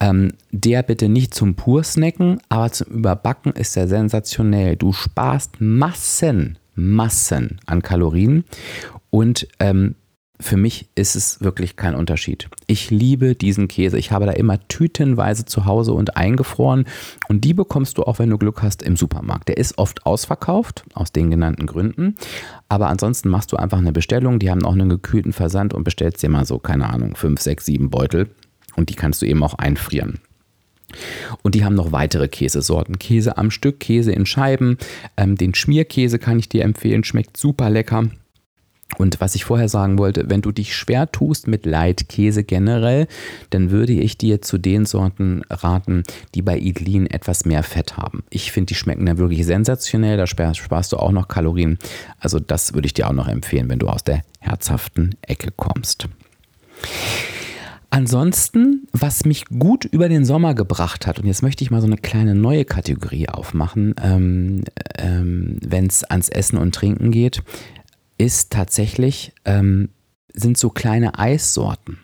[0.00, 4.76] Ähm, der bitte nicht zum Pursnacken, aber zum Überbacken ist er sensationell.
[4.76, 8.44] Du sparst Massen, Massen an Kalorien
[9.10, 9.94] und ähm,
[10.38, 12.48] für mich ist es wirklich kein Unterschied.
[12.66, 13.98] Ich liebe diesen Käse.
[13.98, 16.84] Ich habe da immer tütenweise zu Hause und eingefroren.
[17.28, 19.48] Und die bekommst du auch, wenn du Glück hast, im Supermarkt.
[19.48, 22.16] Der ist oft ausverkauft, aus den genannten Gründen.
[22.68, 24.38] Aber ansonsten machst du einfach eine Bestellung.
[24.38, 27.64] Die haben auch einen gekühlten Versand und bestellst dir mal so, keine Ahnung, fünf, sechs,
[27.64, 28.28] sieben Beutel.
[28.76, 30.20] Und die kannst du eben auch einfrieren.
[31.42, 32.98] Und die haben noch weitere Käsesorten.
[32.98, 34.76] Käse am Stück, Käse in Scheiben.
[35.16, 38.04] Ähm, den Schmierkäse kann ich dir empfehlen, schmeckt super lecker.
[38.98, 43.08] Und was ich vorher sagen wollte, wenn du dich schwer tust mit Leitkäse generell,
[43.50, 48.24] dann würde ich dir zu den Sorten raten, die bei Idlin etwas mehr Fett haben.
[48.30, 51.78] Ich finde, die schmecken dann wirklich sensationell, da sparst du auch noch Kalorien.
[52.20, 56.08] Also das würde ich dir auch noch empfehlen, wenn du aus der herzhaften Ecke kommst.
[57.90, 61.86] Ansonsten, was mich gut über den Sommer gebracht hat, und jetzt möchte ich mal so
[61.86, 64.64] eine kleine neue Kategorie aufmachen, ähm,
[64.98, 67.42] ähm, wenn es ans Essen und Trinken geht,
[68.18, 69.90] ist tatsächlich, ähm,
[70.32, 71.98] sind so kleine Eissorten.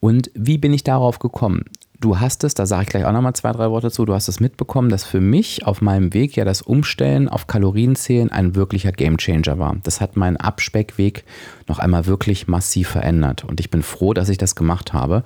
[0.00, 1.64] Und wie bin ich darauf gekommen?
[2.00, 4.28] Du hast es, da sage ich gleich auch nochmal zwei, drei Worte zu, du hast
[4.28, 8.90] es mitbekommen, dass für mich auf meinem Weg ja das Umstellen auf Kalorienzählen ein wirklicher
[8.90, 9.76] Gamechanger war.
[9.82, 11.24] Das hat meinen Abspeckweg
[11.68, 13.44] noch einmal wirklich massiv verändert.
[13.44, 15.24] Und ich bin froh, dass ich das gemacht habe.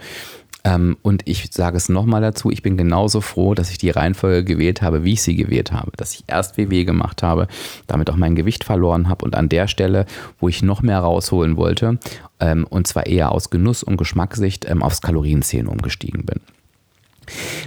[0.64, 4.44] Ähm, und ich sage es nochmal dazu, ich bin genauso froh, dass ich die Reihenfolge
[4.44, 5.92] gewählt habe, wie ich sie gewählt habe.
[5.96, 7.48] Dass ich erst WW gemacht habe,
[7.86, 10.06] damit auch mein Gewicht verloren habe und an der Stelle,
[10.40, 11.98] wo ich noch mehr rausholen wollte,
[12.40, 16.40] ähm, und zwar eher aus Genuss und Geschmackssicht, ähm, aufs Kalorienzählen umgestiegen bin.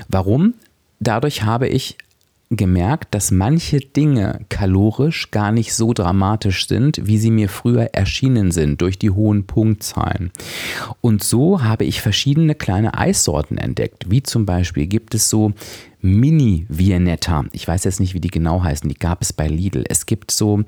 [0.08, 0.56] Warum?
[1.00, 1.98] Dadurch habe ich
[2.50, 8.52] gemerkt, dass manche Dinge kalorisch gar nicht so dramatisch sind, wie sie mir früher erschienen
[8.52, 10.32] sind durch die hohen Punktzahlen.
[11.02, 15.54] Und so habe ich verschiedene kleine Eissorten entdeckt, wie zum Beispiel gibt es so
[16.02, 17.46] Mini-Viennetta.
[17.52, 18.88] Ich weiß jetzt nicht, wie die genau heißen.
[18.88, 19.84] Die gab es bei Lidl.
[19.90, 20.64] Es gibt so,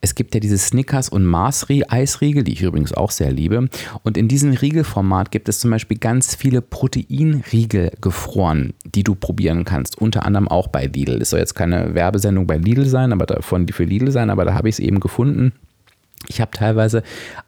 [0.00, 3.68] es gibt ja diese Snickers und Mars Eisriegel, die ich übrigens auch sehr liebe.
[4.02, 9.64] Und in diesem Riegelformat gibt es zum Beispiel ganz viele Proteinriegel gefroren, die du probieren
[9.64, 9.98] kannst.
[9.98, 11.22] Unter anderem auch bei Lidl.
[11.22, 14.54] Es soll jetzt keine Werbesendung bei Lidl sein, aber davon für Lidl sein, aber da
[14.54, 15.52] habe ich es eben gefunden.
[16.28, 17.02] Ich habe teilweise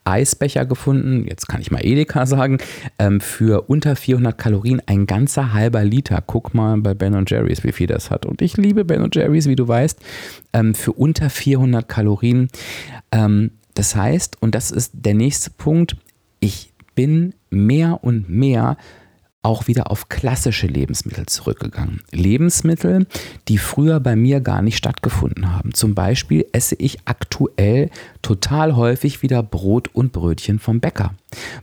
[0.04, 2.58] Eisbecher gefunden, jetzt kann ich mal Edeka sagen,
[2.98, 6.22] ähm, für unter 400 Kalorien ein ganzer halber Liter.
[6.26, 8.26] Guck mal bei Ben Jerry's, wie viel das hat.
[8.26, 9.98] Und ich liebe Ben Jerry's, wie du weißt,
[10.52, 12.48] ähm, für unter 400 Kalorien.
[13.12, 15.96] Ähm, das heißt, und das ist der nächste Punkt,
[16.40, 18.76] ich bin mehr und mehr
[19.44, 22.00] auch wieder auf klassische Lebensmittel zurückgegangen.
[22.10, 23.06] Lebensmittel,
[23.48, 25.74] die früher bei mir gar nicht stattgefunden haben.
[25.74, 27.90] Zum Beispiel esse ich aktuell
[28.22, 31.14] total häufig wieder Brot und Brötchen vom Bäcker,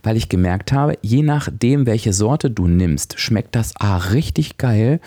[0.02, 5.00] weil ich gemerkt habe, je nachdem, welche Sorte du nimmst, schmeckt das A richtig geil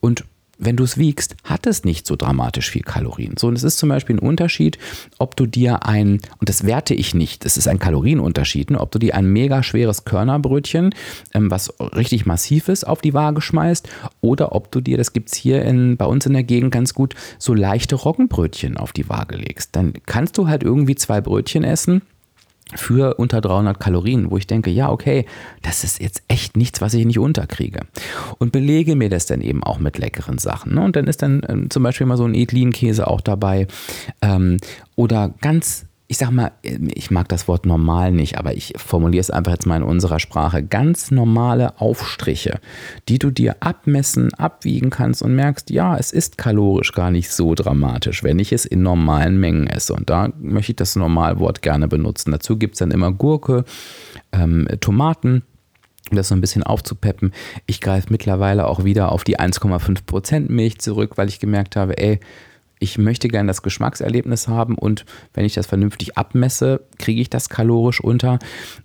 [0.00, 0.24] und
[0.60, 3.36] wenn du es wiegst, hat es nicht so dramatisch viel Kalorien.
[3.38, 4.78] So, und es ist zum Beispiel ein Unterschied,
[5.18, 8.90] ob du dir ein, und das werte ich nicht, es ist ein Kalorienunterschied, ne, ob
[8.90, 10.94] du dir ein mega schweres Körnerbrötchen,
[11.34, 13.88] ähm, was richtig massiv ist, auf die Waage schmeißt,
[14.20, 16.94] oder ob du dir, das gibt es hier in, bei uns in der Gegend ganz
[16.94, 19.74] gut, so leichte Roggenbrötchen auf die Waage legst.
[19.74, 22.02] Dann kannst du halt irgendwie zwei Brötchen essen
[22.74, 25.26] für unter 300 Kalorien, wo ich denke, ja, okay,
[25.62, 27.80] das ist jetzt echt nichts, was ich nicht unterkriege.
[28.38, 30.74] Und belege mir das dann eben auch mit leckeren Sachen.
[30.74, 30.82] Ne?
[30.82, 33.66] Und dann ist dann ähm, zum Beispiel mal so ein Edlin-Käse auch dabei.
[34.22, 34.58] Ähm,
[34.96, 39.30] oder ganz ich sag mal, ich mag das Wort normal nicht, aber ich formuliere es
[39.30, 40.60] einfach jetzt mal in unserer Sprache.
[40.60, 42.58] Ganz normale Aufstriche,
[43.08, 47.54] die du dir abmessen, abwiegen kannst und merkst, ja, es ist kalorisch gar nicht so
[47.54, 49.94] dramatisch, wenn ich es in normalen Mengen esse.
[49.94, 52.32] Und da möchte ich das Normalwort gerne benutzen.
[52.32, 53.64] Dazu gibt es dann immer Gurke,
[54.32, 55.44] ähm, Tomaten
[56.10, 57.32] um das so ein bisschen aufzupeppen.
[57.66, 62.18] Ich greife mittlerweile auch wieder auf die 1,5% Milch zurück, weil ich gemerkt habe, ey,
[62.80, 65.04] ich möchte gerne das Geschmackserlebnis haben und
[65.34, 68.38] wenn ich das vernünftig abmesse, kriege ich das kalorisch unter.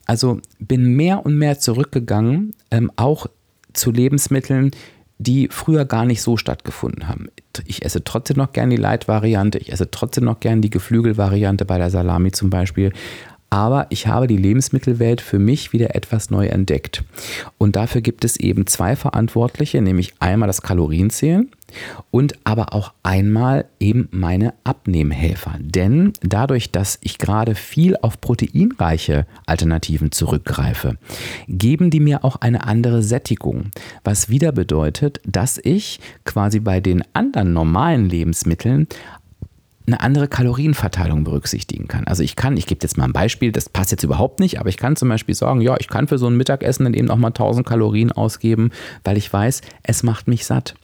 [0.05, 3.25] Also bin mehr und mehr zurückgegangen, ähm, auch
[3.73, 4.71] zu Lebensmitteln,
[5.17, 7.27] die früher gar nicht so stattgefunden haben.
[7.65, 11.77] Ich esse trotzdem noch gern die Light-Variante, ich esse trotzdem noch gern die Geflügel-Variante bei
[11.77, 12.91] der Salami zum Beispiel.
[13.49, 17.05] Aber ich habe die Lebensmittelwelt für mich wieder etwas neu entdeckt.
[17.57, 21.49] Und dafür gibt es eben zwei Verantwortliche, nämlich einmal das Kalorienzählen
[22.11, 25.55] und aber auch einmal eben meine Abnehmhelfer.
[25.59, 30.97] Denn dadurch, dass ich gerade viel auf proteinreiche Alternativen zurückgreife,
[31.47, 33.71] geben die mir auch eine andere Sättigung,
[34.03, 38.87] was wieder bedeutet, dass ich quasi bei den anderen normalen Lebensmitteln
[39.87, 42.07] eine andere Kalorienverteilung berücksichtigen kann.
[42.07, 44.69] Also ich kann, ich gebe jetzt mal ein Beispiel, das passt jetzt überhaupt nicht, aber
[44.69, 47.17] ich kann zum Beispiel sagen, ja, ich kann für so ein Mittagessen dann eben auch
[47.17, 48.71] mal 1000 Kalorien ausgeben,
[49.03, 50.75] weil ich weiß, es macht mich satt.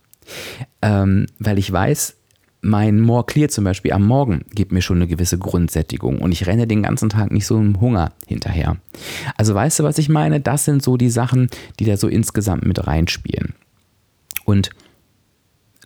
[0.82, 2.15] Ähm, weil ich weiß,
[2.61, 6.45] mein More Clear zum Beispiel am Morgen gibt mir schon eine gewisse Grundsättigung und ich
[6.45, 8.77] renne den ganzen Tag nicht so im Hunger hinterher.
[9.36, 10.39] Also weißt du, was ich meine?
[10.39, 13.55] Das sind so die Sachen, die da so insgesamt mit reinspielen.
[14.45, 14.69] Und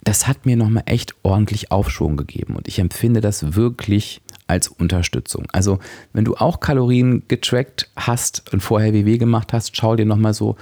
[0.03, 5.47] das hat mir nochmal echt ordentlich Aufschwung gegeben und ich empfinde das wirklich als Unterstützung.
[5.51, 5.79] Also
[6.13, 10.57] wenn du auch Kalorien getrackt hast und vorher WW gemacht hast, schau dir nochmal so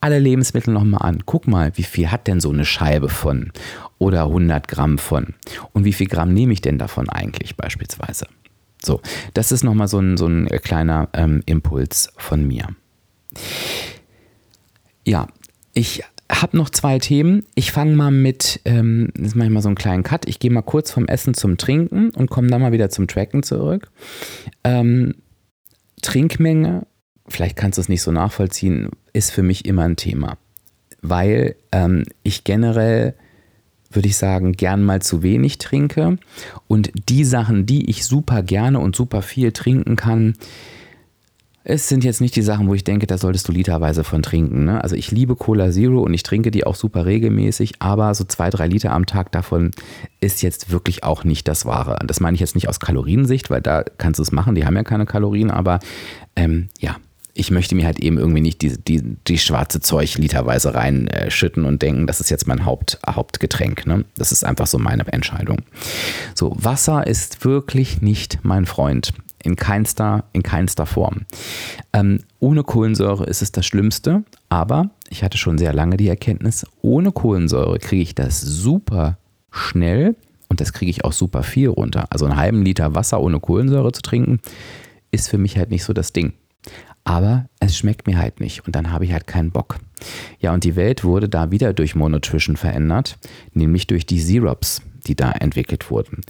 [0.00, 1.22] alle Lebensmittel nochmal an.
[1.26, 3.52] Guck mal, wie viel hat denn so eine Scheibe von
[3.98, 5.34] oder 100 Gramm von
[5.72, 8.26] und wie viel Gramm nehme ich denn davon eigentlich beispielsweise.
[8.82, 9.00] So,
[9.34, 12.68] das ist nochmal so ein, so ein kleiner ähm, Impuls von mir.
[15.04, 15.26] Ja,
[15.74, 17.44] ich habe noch zwei Themen.
[17.54, 20.28] Ich fange mal mit, ähm, das mache ich mal so einen kleinen Cut.
[20.28, 23.42] Ich gehe mal kurz vom Essen zum Trinken und komme dann mal wieder zum Tracken
[23.42, 23.90] zurück.
[24.62, 25.14] Ähm,
[26.02, 26.86] Trinkmenge
[27.28, 30.38] vielleicht kannst du es nicht so nachvollziehen, ist für mich immer ein Thema.
[31.02, 33.14] Weil ähm, ich generell,
[33.90, 36.18] würde ich sagen, gern mal zu wenig trinke.
[36.68, 40.34] Und die Sachen, die ich super gerne und super viel trinken kann,
[41.64, 44.64] es sind jetzt nicht die Sachen, wo ich denke, da solltest du literweise von trinken.
[44.64, 44.82] Ne?
[44.82, 48.48] Also ich liebe Cola Zero und ich trinke die auch super regelmäßig, aber so zwei,
[48.48, 49.72] drei Liter am Tag davon
[50.20, 51.98] ist jetzt wirklich auch nicht das Wahre.
[52.06, 54.76] Das meine ich jetzt nicht aus Kaloriensicht, weil da kannst du es machen, die haben
[54.76, 55.80] ja keine Kalorien, aber
[56.36, 56.96] ähm, ja,
[57.38, 61.82] ich möchte mir halt eben irgendwie nicht die, die, die schwarze Zeug literweise reinschütten und
[61.82, 63.86] denken, das ist jetzt mein Haupt, Hauptgetränk.
[63.86, 64.04] Ne?
[64.16, 65.58] Das ist einfach so meine Entscheidung.
[66.34, 69.14] So, Wasser ist wirklich nicht mein Freund.
[69.44, 71.26] In keinster, in keinster Form.
[71.92, 76.66] Ähm, ohne Kohlensäure ist es das Schlimmste, aber ich hatte schon sehr lange die Erkenntnis,
[76.82, 79.16] ohne Kohlensäure kriege ich das super
[79.52, 80.16] schnell
[80.48, 82.06] und das kriege ich auch super viel runter.
[82.10, 84.40] Also einen halben Liter Wasser ohne Kohlensäure zu trinken,
[85.12, 86.32] ist für mich halt nicht so das Ding
[87.04, 89.78] aber es schmeckt mir halt nicht und dann habe ich halt keinen Bock.
[90.40, 93.18] Ja, und die Welt wurde da wieder durch Monotrition verändert,
[93.52, 96.22] nämlich durch die Syrups, die da entwickelt wurden.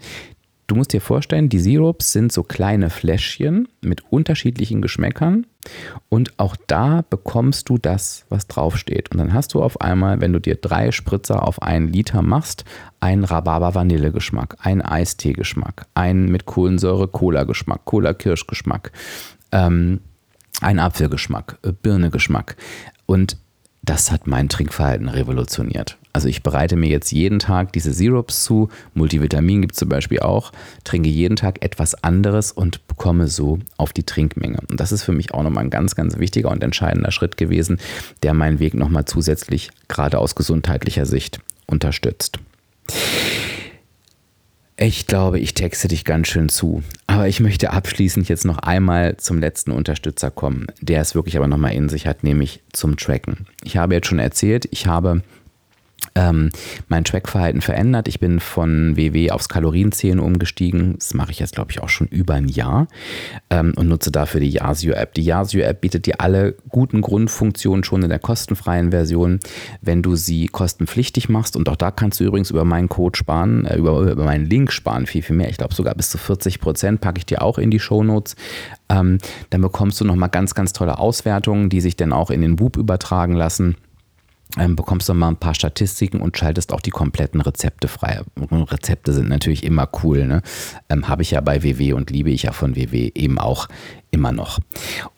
[0.69, 5.47] Du musst dir vorstellen, die Syrups sind so kleine Fläschchen mit unterschiedlichen Geschmäckern
[6.11, 9.11] und auch da bekommst du das, was draufsteht.
[9.11, 12.67] Und dann hast du auf einmal, wenn du dir drei Spritzer auf einen Liter machst,
[13.01, 18.93] einen Rhabarber-Vanille-Geschmack, einen Eistee-Geschmack, einen mit Kohlensäure-Cola-Geschmack, Cola-Kirsch-Geschmack,
[19.53, 20.01] ähm,
[20.61, 22.57] ein Apfelgeschmack, äh, Birnegeschmack.
[23.07, 23.37] Und
[23.83, 25.97] das hat mein Trinkverhalten revolutioniert.
[26.13, 30.21] Also ich bereite mir jetzt jeden Tag diese Syrups zu, Multivitamin gibt es zum Beispiel
[30.21, 30.53] auch,
[30.85, 34.59] trinke jeden Tag etwas anderes und bekomme so auf die Trinkmenge.
[34.69, 37.79] Und das ist für mich auch nochmal ein ganz, ganz wichtiger und entscheidender Schritt gewesen,
[38.23, 42.39] der meinen Weg nochmal zusätzlich gerade aus gesundheitlicher Sicht unterstützt.
[44.81, 46.85] Ich glaube, ich texte dich ganz schön zu.
[47.09, 51.49] Aber ich möchte abschließend jetzt noch einmal zum letzten Unterstützer kommen, der es wirklich aber
[51.49, 53.49] nochmal in sich hat, nämlich zum Tracken.
[53.65, 55.23] Ich habe jetzt schon erzählt, ich habe
[56.15, 56.51] ähm,
[56.89, 58.09] mein Trackverhalten verändert.
[58.09, 60.95] Ich bin von WW aufs Kalorienzählen umgestiegen.
[60.99, 62.87] Das mache ich jetzt, glaube ich, auch schon über ein Jahr
[63.51, 65.15] ähm, und nutze dafür die Yasio-App.
[65.15, 69.41] Die Yasio-App bietet dir alle guten Grundfunktionen schon in der kostenfreien Version,
[69.81, 71.57] wenn du sie kostenpflichtig machst.
[71.57, 74.73] Und auch da kannst du übrigens über meinen Code sparen, äh, über, über meinen Link
[74.73, 75.51] sparen, viel, viel mehr.
[75.51, 78.37] Ich glaube sogar bis zu 40 Prozent packe ich dir auch in die Shownotes.
[78.89, 79.19] Ähm,
[79.51, 82.77] dann bekommst du nochmal ganz, ganz tolle Auswertungen, die sich dann auch in den Whoop
[82.77, 83.77] übertragen lassen
[84.57, 88.23] ähm, bekommst du mal ein paar Statistiken und schaltest auch die kompletten Rezepte frei.
[88.51, 90.43] Rezepte sind natürlich immer cool, ne?
[90.89, 93.69] Ähm, Habe ich ja bei WW und liebe ich ja von WW eben auch
[94.11, 94.59] immer noch.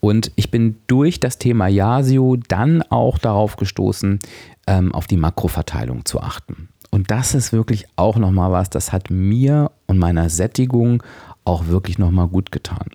[0.00, 4.18] Und ich bin durch das Thema Yasio dann auch darauf gestoßen,
[4.66, 6.68] ähm, auf die Makroverteilung zu achten.
[6.90, 11.04] Und das ist wirklich auch nochmal was, das hat mir und meiner Sättigung
[11.44, 12.88] auch wirklich nochmal gut getan.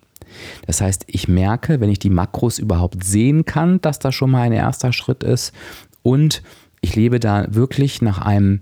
[0.66, 4.42] Das heißt, ich merke, wenn ich die Makros überhaupt sehen kann, dass das schon mal
[4.42, 5.52] ein erster Schritt ist
[6.06, 6.44] und
[6.82, 8.60] ich lebe da wirklich nach einem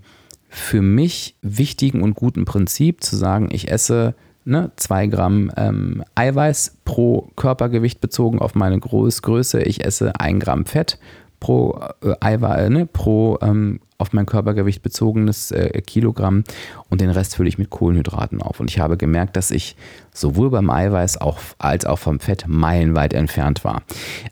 [0.48, 4.14] für mich wichtigen und guten Prinzip zu sagen, ich esse
[4.46, 10.64] ne, zwei Gramm ähm, Eiweiß pro Körpergewicht bezogen auf meine Großgröße, ich esse ein Gramm
[10.64, 10.98] Fett
[11.38, 16.44] pro äh, Eiweiß, ne, pro ähm, auf mein Körpergewicht bezogenes äh, Kilogramm
[16.88, 18.60] und den Rest fülle ich mit Kohlenhydraten auf.
[18.60, 19.76] Und ich habe gemerkt, dass ich
[20.12, 23.82] sowohl beim Eiweiß auch, als auch vom Fett meilenweit entfernt war.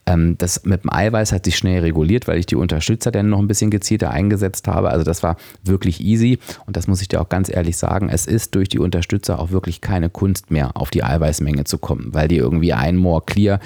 [0.07, 3.39] Ähm, das mit dem Eiweiß hat sich schnell reguliert, weil ich die Unterstützer dann noch
[3.39, 4.91] ein bisschen gezielter eingesetzt habe.
[4.91, 8.09] Also das war wirklich easy und das muss ich dir auch ganz ehrlich sagen.
[8.09, 12.09] Es ist durch die Unterstützer auch wirklich keine Kunst mehr, auf die Eiweißmenge zu kommen,
[12.13, 13.61] weil die irgendwie ein More Clear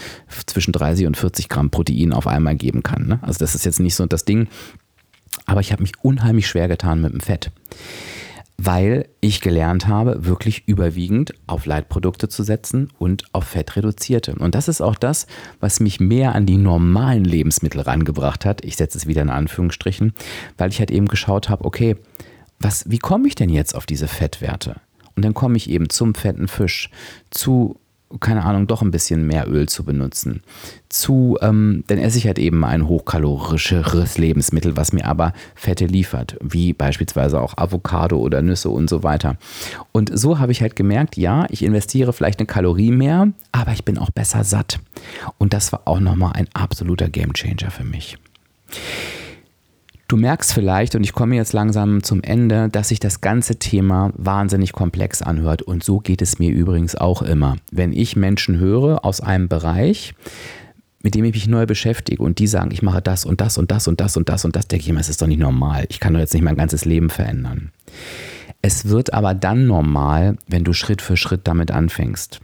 [0.47, 3.07] zwischen 30 und 40 Gramm Protein auf einmal geben kann.
[3.07, 3.19] Ne?
[3.23, 4.49] Also das ist jetzt nicht so das Ding.
[5.47, 7.51] Aber ich habe mich unheimlich schwer getan mit dem Fett
[8.59, 14.35] weil ich gelernt habe, wirklich überwiegend auf Leitprodukte zu setzen und auf Fettreduzierte.
[14.35, 15.27] Und das ist auch das,
[15.61, 18.65] was mich mehr an die normalen Lebensmittel rangebracht hat.
[18.65, 20.15] Ich setze es wieder in Anführungsstrichen,
[20.57, 21.97] weil ich halt eben geschaut habe, okay,
[22.59, 24.81] was, wie komme ich denn jetzt auf diese Fettwerte?
[25.15, 26.91] Und dann komme ich eben zum fetten Fisch,
[27.31, 27.79] zu
[28.21, 30.43] keine Ahnung, doch ein bisschen mehr Öl zu benutzen.
[30.89, 36.37] Zu, ähm, dann esse ich halt eben ein hochkalorischeres Lebensmittel, was mir aber Fette liefert,
[36.41, 39.37] wie beispielsweise auch Avocado oder Nüsse und so weiter.
[39.93, 43.85] Und so habe ich halt gemerkt, ja, ich investiere vielleicht eine Kalorie mehr, aber ich
[43.85, 44.79] bin auch besser satt.
[45.39, 48.19] Und das war auch nochmal ein absoluter Gamechanger für mich.
[50.09, 54.13] Du merkst vielleicht, und ich komme jetzt langsam zum Ende, dass sich das ganze Thema
[54.17, 55.63] wahnsinnig komplex anhört.
[55.63, 57.57] Und so geht es mir übrigens auch immer.
[57.73, 60.15] Wenn ich Menschen höre aus einem Bereich,
[61.03, 63.73] mit dem ich mich neu beschäftige und die sagen, ich mache das und das und
[63.73, 65.87] das und das und das und das, denke ich immer, es ist doch nicht normal.
[65.89, 67.73] Ich kann doch jetzt nicht mein ganzes Leben verändern.
[68.63, 72.41] Es wird aber dann normal, wenn du Schritt für Schritt damit anfängst.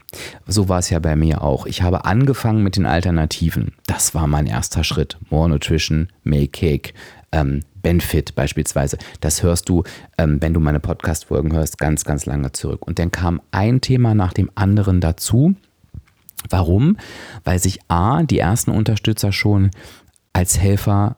[0.46, 1.66] So war es ja bei mir auch.
[1.66, 3.72] Ich habe angefangen mit den Alternativen.
[3.86, 5.16] Das war mein erster Schritt.
[5.30, 6.92] More Nutrition, Make Cake,
[7.32, 8.98] ähm, Benefit beispielsweise.
[9.20, 9.82] Das hörst du,
[10.18, 12.86] ähm, wenn du meine Podcast-Folgen hörst, ganz, ganz lange zurück.
[12.86, 15.54] Und dann kam ein Thema nach dem anderen dazu.
[16.48, 16.96] Warum?
[17.44, 19.70] Weil sich A, die ersten Unterstützer schon
[20.32, 21.16] als Helfer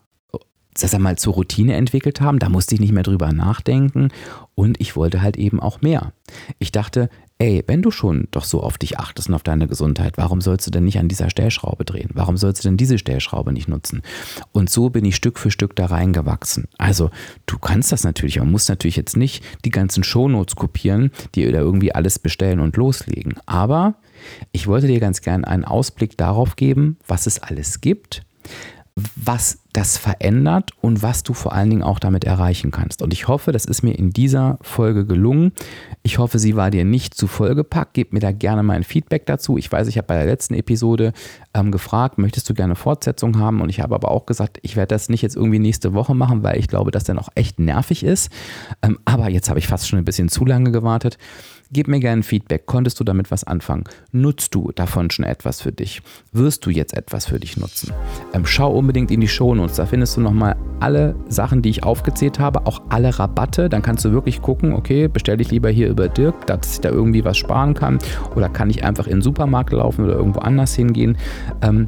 [0.76, 2.38] sag mal, zur Routine entwickelt haben.
[2.38, 4.08] Da musste ich nicht mehr drüber nachdenken.
[4.54, 6.12] Und ich wollte halt eben auch mehr.
[6.58, 7.08] Ich dachte,
[7.38, 10.66] ey, wenn du schon doch so auf dich achtest und auf deine Gesundheit, warum sollst
[10.66, 12.10] du denn nicht an dieser Stellschraube drehen?
[12.14, 14.02] Warum sollst du denn diese Stellschraube nicht nutzen?
[14.52, 16.68] Und so bin ich Stück für Stück da reingewachsen.
[16.78, 17.10] Also,
[17.46, 21.58] du kannst das natürlich, man muss natürlich jetzt nicht die ganzen Shownotes kopieren, die da
[21.58, 23.34] irgendwie alles bestellen und loslegen.
[23.46, 23.96] Aber
[24.52, 28.22] ich wollte dir ganz gern einen Ausblick darauf geben, was es alles gibt,
[29.16, 33.02] was das verändert und was du vor allen Dingen auch damit erreichen kannst.
[33.02, 35.50] Und ich hoffe, das ist mir in dieser Folge gelungen.
[36.04, 37.94] Ich hoffe, sie war dir nicht zu vollgepackt.
[37.94, 39.58] Gib mir da gerne mal ein Feedback dazu.
[39.58, 41.12] Ich weiß, ich habe bei der letzten Episode
[41.54, 43.62] ähm, gefragt, möchtest du gerne Fortsetzung haben?
[43.62, 46.44] Und ich habe aber auch gesagt, ich werde das nicht jetzt irgendwie nächste Woche machen,
[46.44, 48.30] weil ich glaube, dass der noch echt nervig ist.
[48.80, 51.18] Ähm, aber jetzt habe ich fast schon ein bisschen zu lange gewartet.
[51.74, 52.66] Gib mir gerne Feedback.
[52.66, 53.82] Konntest du damit was anfangen?
[54.12, 56.02] Nutzt du davon schon etwas für dich?
[56.30, 57.92] Wirst du jetzt etwas für dich nutzen?
[58.32, 59.74] Ähm, schau unbedingt in die Shownotes.
[59.74, 63.68] Da findest du nochmal alle Sachen, die ich aufgezählt habe, auch alle Rabatte.
[63.68, 66.90] Dann kannst du wirklich gucken, okay, bestelle ich lieber hier über Dirk, dass ich da
[66.90, 67.98] irgendwie was sparen kann.
[68.36, 71.18] Oder kann ich einfach in den Supermarkt laufen oder irgendwo anders hingehen.
[71.60, 71.86] Ähm,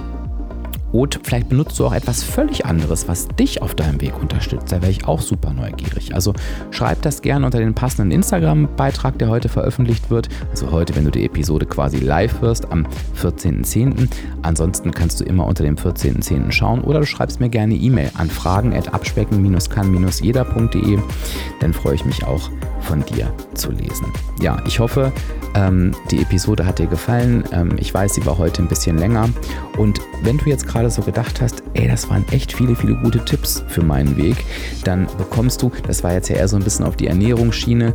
[0.97, 4.73] und vielleicht benutzt du auch etwas völlig anderes, was dich auf deinem Weg unterstützt.
[4.73, 6.15] Da wäre ich auch super neugierig.
[6.15, 6.33] Also
[6.71, 10.31] schreib das gerne unter den passenden Instagram-Beitrag, der heute veröffentlicht wird.
[10.51, 12.87] Also heute, wenn du die Episode quasi live hörst, am
[13.21, 14.09] 14.10.
[14.41, 16.51] Ansonsten kannst du immer unter dem 14.10.
[16.51, 20.99] schauen oder du schreibst mir gerne E-Mail an fragen.abspecken-kann-jeder.de.
[21.61, 22.49] Dann freue ich mich auch
[22.81, 24.07] von dir zu lesen.
[24.41, 25.13] Ja, ich hoffe,
[25.55, 27.45] ähm, die Episode hat dir gefallen.
[27.53, 29.29] Ähm, ich weiß, sie war heute ein bisschen länger.
[29.77, 32.95] Und wenn du jetzt gerade gerade so gedacht hast, ey, das waren echt viele, viele
[32.95, 34.37] gute Tipps für meinen Weg,
[34.85, 37.93] dann bekommst du, das war jetzt ja eher so ein bisschen auf die Ernährungsschiene,